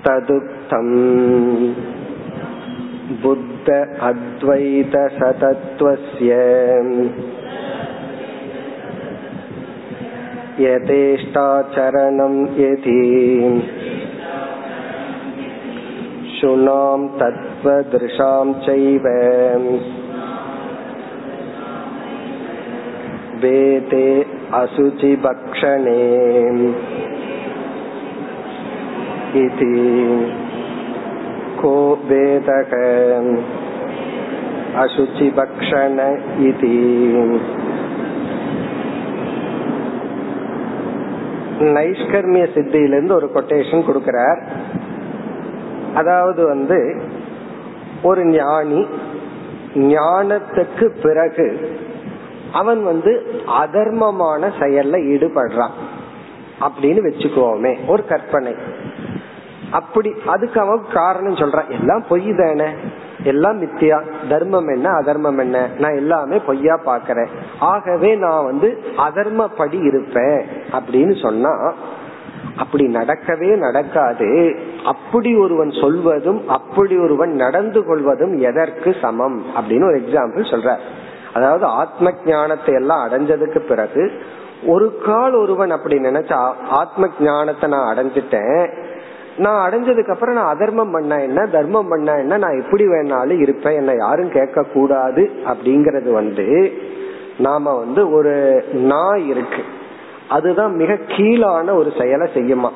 [0.06, 0.94] तदुक्तम्
[3.24, 3.70] बुद्ध
[4.10, 5.02] अद्वैतसतत्त्वस्य
[10.66, 13.04] यथेष्टाचरणं यदि
[16.38, 19.06] शुणां तत्त्वदृशां चैव
[23.44, 24.08] वेदे
[24.62, 26.02] असुचिभक्षणे
[29.37, 29.73] इति
[31.57, 31.75] को
[32.09, 32.73] वेदः
[34.83, 35.99] अशुचिभक्षण
[36.49, 36.75] इति
[41.77, 44.41] நைஷ்கர்மிய சித்தியிலிருந்து ஒரு கொட்டேஷன் கொடுக்கிறார்
[45.95, 46.79] அதாவது வந்து
[48.03, 48.83] ஒரு ஞானி
[49.93, 51.47] ஞானத்துக்கு பிறகு
[52.53, 53.13] அவன் வந்து
[53.63, 55.77] அதர்மமான செயல்ல ஈடுபடுறான்
[56.61, 58.55] அப்படின்னு வச்சுக்கோமே ஒரு கற்பனை
[59.72, 62.72] அப்படி அதுக்கு அவன் காரணம் சொல்றான் எல்லாம் பொய் தானே?
[63.24, 64.04] எல்லாம் மித்தியா?
[64.30, 64.90] தர்மம் என்ன?
[64.90, 65.70] அதர்மம் என்ன?
[65.80, 67.28] நான் எல்லாமே பொய்யா பாக்கிறேன்
[67.60, 70.46] ஆகவே நான் வந்து அதர்மப்படி இருப்பேன்.
[70.72, 71.74] அப்படின்னு சொன்னா
[72.58, 74.60] அப்படி நடக்கவே நடக்காது.
[74.86, 79.46] அப்படி ஒருவன் சொல்வதும் அப்படி ஒருவன் நடந்து கொள்வதும் எதற்கு சமம்?
[79.46, 80.78] அப்படின்னு ஒரு எக்ஸாம்பிள் சொல்ற
[81.34, 84.12] அதாவது ஆத்ம ஞானத்தை எல்லாம் அடைஞ்சதுக்கு பிறகு
[84.68, 88.90] ஒரு கால் ஒருவன் அப்படி நினைச்சா ஆத்ம ஞானத்தை நான் அடைஞ்சிட்டேன்.
[89.38, 91.46] நான் அடைஞ்சதுக்கு அப்புறம் நான் அதர்மம் பண்ண என்ன?
[91.46, 92.38] தர்மம் பண்ண என்ன?
[92.38, 93.76] நான் எப்படி வேணாலும் இருப்பேன்.
[93.76, 96.72] என்ன யாரும் கேட்க கூடாது அப்படிங்கறது வந்து
[97.38, 99.62] நாம வந்து ஒரு நாய் இருக்கு.
[100.30, 102.70] அதுதான் மிக கீழான ஒரு செயலை செய்யுமா.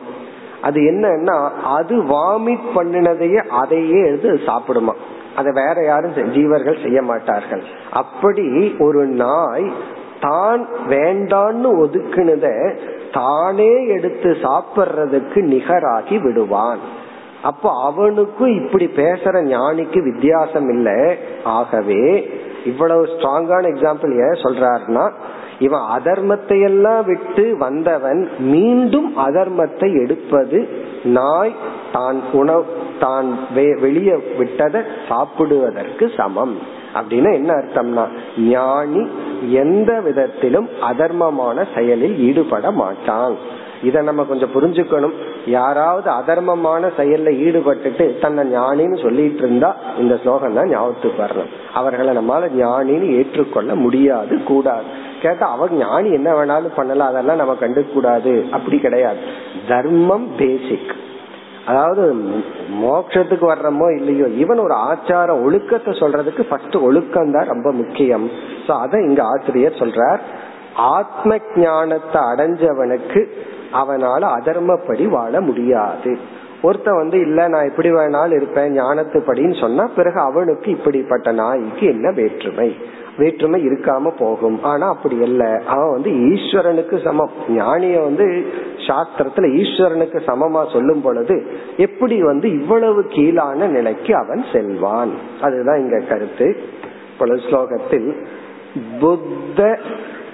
[0.62, 4.94] அது என்னன்னா அது வாமிட் பண்ணினதையே அதையே எடுத்து சாப்பிடுமா.
[5.36, 7.64] அதை வேற யாரும் ஜீவர்கள் செய்ய மாட்டார்கள்.
[7.92, 9.72] அப்படி ஒரு நாய்
[10.22, 12.76] தான் வேண்டான்னு ஒதுக்குனத
[13.18, 16.82] தானே எடுத்து சாப்பிடுறதுக்கு நிகராகி விடுவான்.
[17.50, 21.00] அப்போ அவனுக்கும் இப்படி பேசுற ஞானிக்கு வித்தியாசம் இல்லை.
[21.58, 22.04] ஆகவே
[22.72, 25.06] இவ்வளவு ஸ்ட்ராங்கான எக்ஸாம்பிள் ஏன் சொல்றாருன்னா
[25.66, 28.22] இவன் அதர்மத்தை எல்லாம் விட்டு வந்தவன்
[28.54, 30.60] மீண்டும் அதர்மத்தை எடுப்பது
[31.18, 31.54] நாய்
[31.94, 32.66] தான் உணவு
[33.04, 33.30] தான்
[33.84, 36.56] வெளியே விட்டதை சாப்பிடுவதற்கு சமம்.
[36.96, 38.06] அப்படின்னா என்ன அர்த்தம்னா
[38.38, 39.08] ஞானி
[39.52, 43.36] எந்த விதத்திலும் அதர்மமான செயலில் ஈடுபட மாட்டான்.
[43.84, 45.14] இத நம்ம கொஞ்சம் புரிஞ்சுக்கணும்.
[45.46, 51.52] யாராவது அதர்மமான செயல்ல ஈடுபட்டுட்டு தன்னை ஞானின்னு சொல்லிட்டு இருந்தா இந்த ஸ்லோகம் தான் ஞாபகத்துக்கு வரணும்.
[51.74, 54.84] அவர்களை நம்மளால ஞானின்னு ஏற்றுக்கொள்ள முடியாது கூடாது.
[55.22, 58.46] கேட்டா அவங்க ஞானி என்ன வேணாலும் பண்ணலாம் அதெல்லாம் நம்ம கண்டுக்க கூடாது.
[58.52, 59.18] அப்படி கிடையாது.
[59.68, 60.96] தர்மம் பேசிக்
[61.68, 62.04] அதாவது
[62.82, 68.26] மோட்சத்துக்கு வர்றமோ இல்லையோ இவன் ஒரு ஆச்சார ஒழுக்கத்தை சொல்றதுக்கு ஃபர்ஸ்ட் ஒழுக்கம் தான் ரொம்ப முக்கியம்.
[68.66, 70.22] சோ அத இங்க ஆசிரியர் சொல்றார்.
[70.96, 73.22] ஆத்ம ஞானத்தை அடைஞ்சவனுக்கு
[73.72, 76.12] அவனால அதர்மப்படி வாழ முடியாது.
[76.64, 82.70] ஒருத்த வந்து இல்ல நான் இப்படி வேணாலும் இருப்பேன் ஞானத்துப்படின்னு சொன்னா பிறகு அவனுக்கு இப்படிப்பட்ட நாய்க்கு என்ன வேற்றுமை?
[83.18, 84.64] வேற்றுமை இருக்காம போகும்.
[84.64, 87.32] ஆனா அப்படி இல்ல அவன் வந்து ஈஸ்வரனுக்கு சமம்.
[87.50, 88.46] ஞானிய வந்து
[88.78, 91.46] சாஸ்திரத்துல ஈஸ்வரனுக்கு சமமா சொல்லும் பொழுது
[91.78, 95.12] எப்படி வந்து இவ்வளவு கீழான நிலைக்கு அவன் செல்வான்?
[95.42, 96.58] அதுதான் இங்க கருத்து.
[97.18, 98.26] பல ஸ்லோகத்தில்
[99.00, 99.80] புத்த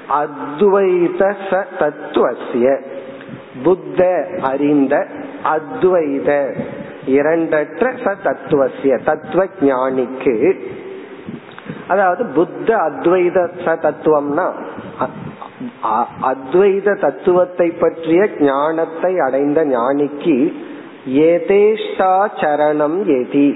[0.10, 2.82] அத்வைத ச தத்துவசிய
[3.64, 5.08] புத்த அறிந்த
[5.44, 6.30] அத்வைத
[7.08, 10.36] இரண்டற்ற ச தத்துவசிய தத்துவ ஞானிக்கு
[11.92, 13.48] அதாவது புத்த அத்வைத
[13.86, 14.48] தத்துவம்னா
[16.32, 20.38] அத்வைத தத்துவத்தை பற்றிய ஞானத்தை அடைந்த ஞானிக்கு
[21.32, 23.50] ஏதேஷ்டாச்சரணம் எதி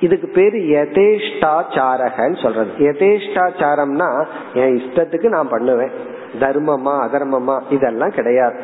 [0.00, 2.70] இதுக்கு பேரு யதேஷ்டாச்சாரகன்னு சொல்றது.
[2.88, 4.10] யதேஷ்டாச்சாரம்னா
[4.60, 5.94] என் இஷ்டத்துக்கு நான் பண்ணுவேன்.
[6.42, 8.56] தர்மமா அதர்மமா இதெல்லாம் கிடையாது.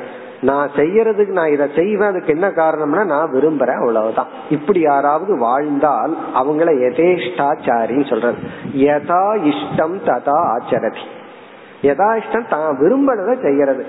[0.45, 4.31] நான் செய்யறதுக்கு நான் இதை செய்வேன் அதுக்கு என்ன காரணம்னா நான் விரும்புறேன் அவ்வளவுதான்.
[4.51, 8.41] இப்படி யாராவது வாழ்ந்தால் அவங்கள யதேஷ்டாச்சாரின்னு சொல்றது.
[8.87, 11.05] யதா இஷ்டம் ததா ஆச்சரதி.
[11.83, 13.85] யதா இஷ்டம் தான் விரும்புறத செய்யறது.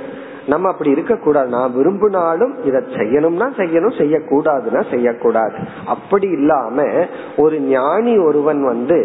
[0.47, 5.55] நம்ம அப்படி இருக்க கூடாது நான் விரும்பினாலும் இதை செய்யணும்னா செய்யணும் செய்யக்கூடாதுன்னா செய்யக்கூடாது.
[5.85, 6.85] அப்படி இல்லாம
[7.43, 8.97] ஒரு ஞானி ஒருவன் வந்து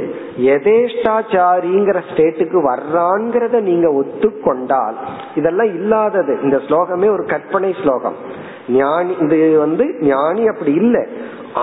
[0.54, 4.98] எதேஷ்டாச்சாரிங்கிற ஸ்டேட்டுக்கு வர்றான்ங்கிறத நீங்க ஒத்துக்கொண்டால்
[5.34, 6.36] இதெல்லாம் இல்லாதது.
[6.42, 8.18] இந்த ஸ்லோகமே ஒரு கற்பனை ஸ்லோகம்.
[8.78, 11.04] ஞானி இது வந்து ஞானி அப்படி இல்லை.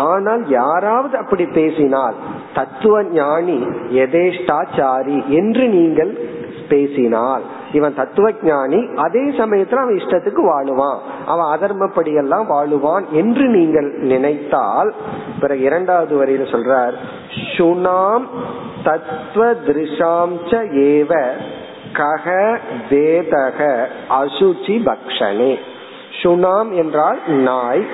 [0.07, 2.15] ஆனால் யாராவது அப்படி பேசினால்
[2.53, 3.59] தத்துவ ஞானி
[4.03, 6.11] எதேஷ்டாச்சாரி என்று நீங்கள்
[6.69, 7.43] பேசினால்
[7.73, 10.99] இவன் தத்துவ ஞானி அதே சமயத்துல அவன் இஷ்டத்துக்கு வாழுவான்.
[11.25, 14.93] அவன் அதர்மப்படி எல்லாம் வாழுவான் என்று நீங்கள் நினைத்தால்
[15.39, 16.93] பிறகு இரண்டாவது வரையில சொல்றார்
[17.57, 18.25] சுனாம்
[18.83, 20.51] தத்துவ திருஷாம்ச
[20.87, 21.11] ஏவ
[21.93, 22.57] கக
[22.89, 25.53] வேதக அசுச்சி பக்ஷனே.
[26.21, 27.85] சுனாம் என்றால் நாய்.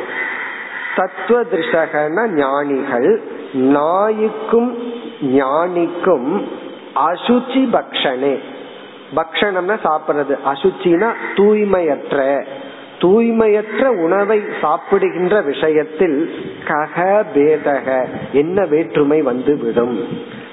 [0.95, 3.21] தத்துவ திருஷகன ஞானிகள்
[3.53, 4.77] நாய்க்கும்
[5.21, 6.29] ஞானிக்கும்
[7.05, 8.33] அசுச்சி பக்ஷனே.
[9.15, 10.35] பக்ஷணம்னா சாப்பிடுறது.
[10.45, 12.45] அசுச்சினா தூய்மையற்ற.
[12.99, 16.31] தூய்மையற்ற உணவை சாப்பிடுகின்ற விஷயத்தில்
[16.63, 19.97] கக பேதக என்ன வேற்றுமை வந்து விடும்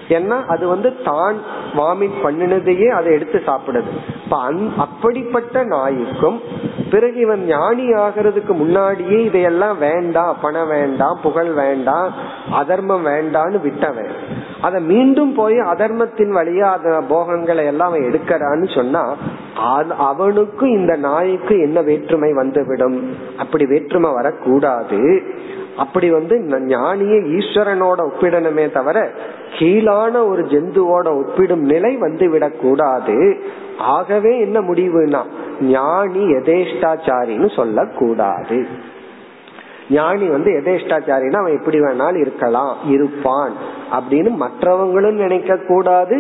[0.09, 1.37] ஏன்னா அது வந்து தான்
[1.75, 3.91] வாமிட் பண்ணினதையே அதை எடுத்து சாப்பிடுது.
[4.77, 6.41] அப்படிப்பட்ட நாய்க்கும்
[6.91, 12.13] பிறகு இவன் ஞானி ஆகிறதுக்கு முன்னாடியே இதையெல்லாம் வேண்டாம் பணம் வேண்டாம் புகழ் வேண்டாம்
[12.51, 14.11] அதர்மம் வேண்டான்னு விட்டவன்.
[14.67, 19.05] அதை மீண்டும் போய் அதர்மத்தின் வழியா அத போகங்களை எல்லாம் அவன் எடுக்கிறான்னு சொன்னா
[20.11, 22.99] அவனுக்கும் இந்த நாய்க்கு என்ன வேற்றுமை வந்துவிடும்?
[23.39, 25.01] அப்படி வேற்றுமை வரக்கூடாது.
[25.77, 26.35] அப்படி வந்து
[26.73, 28.99] ஞானிய ஈஸ்வரனோட ஒப்பிடணுமே தவிர
[29.57, 33.19] கீழான ஒரு ஜந்துவோட ஒப்பிடும் நிலை வந்து விடக்கூடாது
[33.97, 35.23] ஆகவே என்ன முடிவுனா
[35.75, 38.59] ஞானி எதேஷ்டாச்சாரின்னு சொல்லக்கூடாது.
[39.91, 43.55] ஞானி வந்து எதேஷ்டாச்சாரின்னா அவன் எப்படி வேணாலும் இருக்கலாம் இருப்பான்.
[43.93, 46.17] அப்படின்னு மற்றவங்களும் நினைக்க கூடாது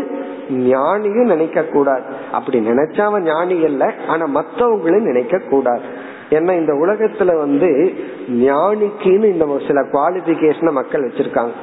[0.51, 2.03] ஞானியும் நினைக்க கூடாது.
[2.33, 5.83] அப்படி நினைச்சா ஞானி இல்ல ஆனா மற்றவங்களும் நினைக்க கூடாது.
[6.31, 7.93] ஏன்னா இந்த உலகத்துல வந்து
[8.29, 11.57] ஞானிக்குன்னு இந்த சில குவாலிபிகேஷனை மக்கள் வச்சிருக்காங்க.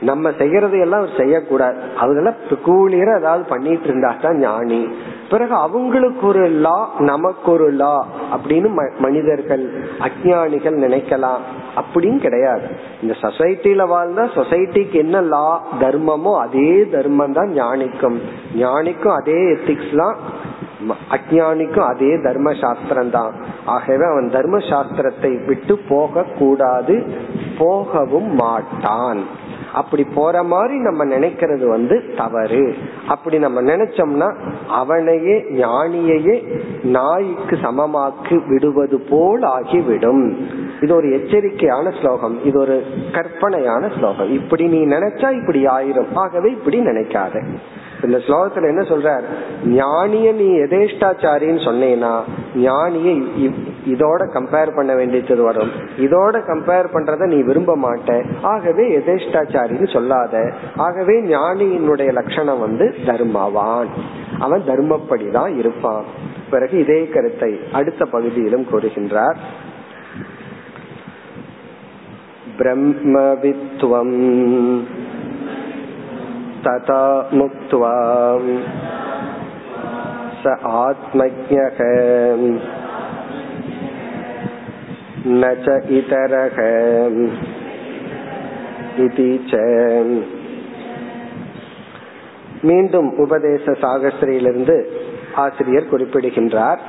[0.00, 1.78] நம்ம செய்யறதையெல்லாம் அவர் செய்யக்கூடாது.
[1.96, 4.88] அதெல்லாம் பெக்கூலியரா ஏதாவது பண்ணிட்டு இருந்தா தான் ஞானி.
[5.30, 8.68] பிறகு அவங்களுக்கு ஒரு லா நமக்கு ஒரு லா அப்படின்னு
[8.98, 9.64] மனிதர்கள்
[10.00, 11.42] அஜானிகள் நினைக்கலாம்.
[11.78, 12.66] அப்படின்னு கிடையாது.
[13.02, 15.48] இந்த சொசைட்டில வாழ்ந்தா சொசைட்டிக்கு என்ன லா
[15.80, 18.18] தர்மமோ அதே தர்மம் தான் ஞானிக்கும்.
[18.62, 20.16] ஞானிக்கும் அதே எத்திக்ஸ் தான்
[21.14, 23.32] அஜானிக்கும் அதே தர்ம சாஸ்திரம் தான்.
[23.74, 26.96] ஆகவே அவன் தர்ம சாஸ்திரத்தை விட்டு போக கூடாது
[27.58, 29.22] போகவும் மாட்டான்.
[29.74, 32.74] அப்படி போற மாதிரி நம்ம நினைக்கிறது வந்து தவறு.
[33.08, 34.34] அப்படி நம்ம நினைச்சோம்னா
[34.68, 40.36] அவனையே ஞானியையே நாய்க்கு சமமாக்கி விடுவது போல் ஆகிவிடும்.
[40.80, 42.44] இது ஒரு எச்சரிக்கையான ஸ்லோகம்.
[42.44, 44.32] இது ஒரு கற்பனையான ஸ்லோகம்.
[44.32, 46.14] இப்படி நீ நினைச்சா இப்படி ஆயிரும்.
[46.14, 47.46] ஆகவே இப்படி நினைக்காத.
[48.02, 49.22] இந்த ஸ்லோகத்துல என்ன சொல்றார்?
[49.64, 52.20] ஞானிய நீ எதேஷ்டாச்சாரின்னு சொன்னேன்னா
[52.56, 53.22] ஞானிய
[53.86, 55.70] இதோட கம்பேர் பண்ண வேண்டியது வரும்.
[55.98, 58.24] இதோட கம்பேர் பண்றத நீ விரும்ப மாட்ட.
[58.42, 60.52] ஆகவே எதேஷ்டாச்சாரின்னு சொல்லாத.
[60.76, 63.88] ஆகவே ஞானியினுடைய லட்சணம் வந்து தர்மவான்.
[64.38, 66.04] அவன் தர்மப்படிதான் இருப்பான்.
[66.50, 69.36] பிறகு இதே கருத்தை அடுத்த பகுதியிலும் கூறுகின்றார்.
[72.58, 74.16] பிரம்மவித்வம்
[76.65, 77.01] तथा
[77.33, 77.93] मुक्त्वा
[80.41, 81.79] स आत्मज्ञः
[85.33, 86.57] न च इतरः
[89.05, 89.61] इति च
[92.67, 94.75] மீண்டும் உபதேச சாகஸ்திரியிலிருந்து
[95.37, 96.81] ஆசிரியர் குறிப்பிடுகின்றார்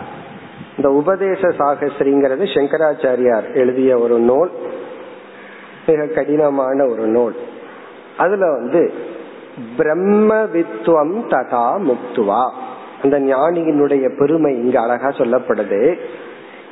[0.76, 4.50] இந்த உபதேச சாகஸ்திரிங்கிறது சங்கராச்சாரியார் எழுதிய ஒரு நூல்
[5.86, 7.34] மிக கடினமான ஒரு நூல்
[8.16, 8.82] அதுல வந்து
[9.77, 12.49] பிரம்மவித்துவம் ததா முக்துவா.
[13.03, 15.99] அந்த ஞானியினுடைய பெருமை இங்க அழகா சொல்லப்படுது.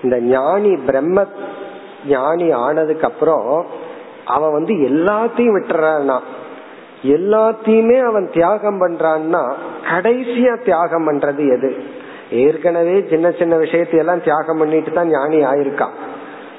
[0.04, 1.26] இந்த ஞானி பிரம்ம
[2.08, 3.66] ஞானி ஆனதுக்கு அப்புறம்
[4.26, 6.20] அவன் வந்து எல்லாத்தையும் விட்டுறான்னா.
[7.04, 9.54] எல்லாத்தையுமே அவன் தியாகம் பண்றான்னா
[9.94, 11.76] கடைசியா தியாகம் பண்றது எது?
[12.32, 15.96] ஏற்கனவே சின்ன சின்ன விஷயத்தையெல்லாம் தியாகம் பண்ணிட்டு தான் ஞானி ஆயிருக்கான்.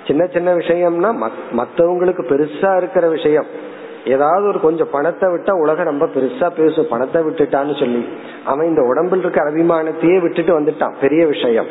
[0.07, 1.11] சின்ன சின்ன விஷயம்னா
[1.57, 3.67] மத்தவங்களுக்கு பெருசா இருக்கிற விஷயம்.
[4.09, 6.87] ஏதாவது ஒரு கொஞ்சம் பணத்தை விட்டா உலகம் ரொம்ப பெருசா பேசும்.
[6.91, 8.09] பணத்தை விட்டுட்டான்னு சொல்லி.
[8.45, 10.95] அவன் இந்த உடம்பில் இருக்க அபிமானத்தையே விட்டுட்டு வந்துட்டான்.
[11.01, 11.67] பெரிய விஷயம்.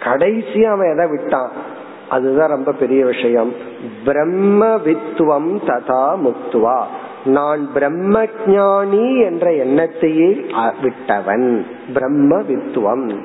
[0.00, 1.50] கடைசியா அவன் எதை விட்டான்?
[2.08, 3.52] அதுதான் ரொம்ப பெரிய விஷயம்.
[4.04, 6.82] பிரம்ம வித்துவம் ததா முக்துவா.
[7.24, 10.50] நான் பிரம்ம ஜானி என்ற எண்ணத்தையே
[10.82, 11.66] விட்டவன்.
[11.92, 13.24] பிரம்ம வித்துவம்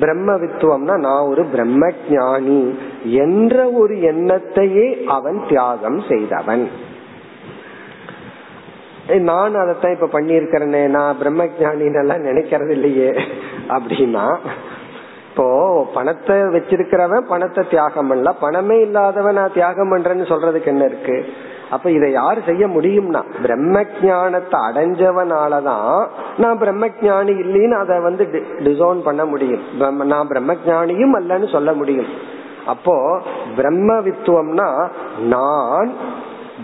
[0.00, 6.68] பிரம்ம வித்துவம்னா நான் ஒரு பிரம்ம ஜானி என்ற ஒரு எண்ணத்தையே அவன் தியாகம் செய்தவன்.
[9.18, 13.10] நான் அதைத்தான் இப்ப பண்ணிருக்கிறேனே நான் பிரம்ம ஜானின்னு நினைக்கிறது இல்லையே
[13.68, 14.38] அப்படின்னா
[15.28, 21.24] இப்போ பணத்தை வச்சிருக்கிறவன் பணத்தை தியாகம் பண்ணல பணமே இல்லாதவன் நான் தியாகம் பண்றேன்னு சொல்றதுக்கு என்ன இருக்கு?
[21.70, 26.08] அப்ப இதை யாரு செய்ய முடியும்னா பிரம்ம ஜானத்தை அடைஞ்சவனாலதான்
[26.38, 28.24] நான் பிரம்ம ஜானி இல்லைன்னு அதை வந்து
[28.58, 29.62] டிசோன் பண்ண முடியும்.
[30.02, 32.06] நான் பிரம்ம ஜானியும் அல்லன்னு சொல்ல முடியும்.
[32.66, 33.22] அப்போ
[33.56, 34.88] பிரம்ம வித்துவம்னா
[35.20, 35.92] நான்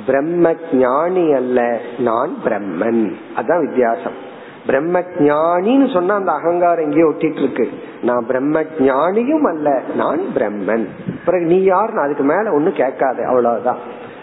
[0.06, 3.12] பிரம்ம ஞானி அல்ல நான் பிரம்மன்.
[3.36, 4.34] அதான் வித்தியாசம்.
[4.66, 7.68] பிரம்ம ஞானின்னு சொன்னா அந்த அகங்காரம் எங்கேயோ ஒட்டிட்டு இருக்கு
[8.02, 10.86] நான் பிரம்ம ஞானியும் அல்ல நான் பிரம்மன்.
[11.24, 11.90] பிறகு நீ யார்?
[11.90, 13.78] அதுக்கு மேல ஒண்ணு கேட்காது அவ்வளவுதான்.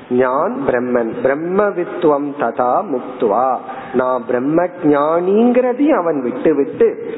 [0.09, 1.21] ஞான் பிரம்மன்.
[1.21, 3.57] பிரம்ம வித்துவம் ததா முக்துவா.
[3.93, 7.13] நான் பிரம்ம ஞானிங்கிறதையும் அவன் விட்டு விட்டு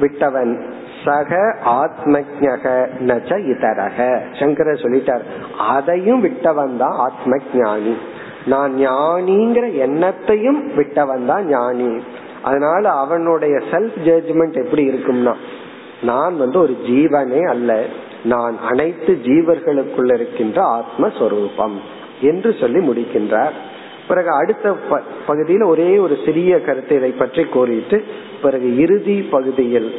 [0.00, 0.72] விட்டவன்.
[1.04, 1.40] சக
[1.80, 2.64] ஆத்மஜக
[3.08, 3.98] நச்ச இதரக.
[4.40, 5.24] சங்கர சொல்லிட்டார்
[5.68, 7.94] அதையும் விட்டவன் தான் ஆத்ம ஞானி
[8.46, 11.90] நான் ஞானிங்கிற எண்ணத்தையும் விட்டவன் தான் ஞானி.
[12.42, 15.34] அதனால அவனுடைய செல்ஃப் ஜட்ஜ்மெண்ட் எப்படி இருக்கும்னா
[16.02, 17.72] நான் வந்து ஒரு ஜீவனே அல்ல.
[18.24, 21.76] நான் அனைத்து ஜீவர்களுக்குள்ள இருக்கின்ற ஆத்மஸ்வரூபம்
[22.20, 23.54] என்று சொல்லி முடிக்கின்றார்.
[24.08, 24.72] பிறகு அடுத்த
[25.26, 27.98] பகுதியில் ஒரே ஒரு சிறிய கருத்தை இதை பற்றி கூறிட்டு
[28.42, 29.90] பிறகு இறுதி பகுதியில்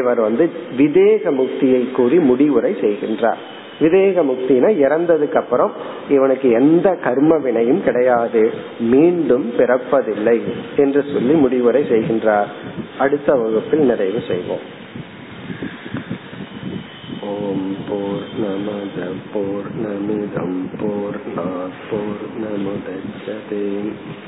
[0.00, 0.44] இவர் வந்து
[0.78, 3.42] விதேக முக்தியை கூறி முடிவுரை செய்கின்றார்.
[3.80, 5.72] விதேக முக்தினா இறந்ததுக்கு அப்புறம்
[6.08, 8.42] இவனுக்கு எந்த கர்ம வினையும் கிடையாது.
[8.92, 10.38] மீண்டும் பிறப்பதில்லை
[10.76, 12.50] என்று சொல்லி முடிவுரை செய்கின்றார்.
[12.98, 14.64] அடுத்த வகுப்பில் நிறைவு செய்வோம்.
[17.32, 18.98] ஓம் போர் நமத
[19.32, 21.20] போர் நமிதம் போர்
[21.90, 23.66] போர் நமுதச்சதே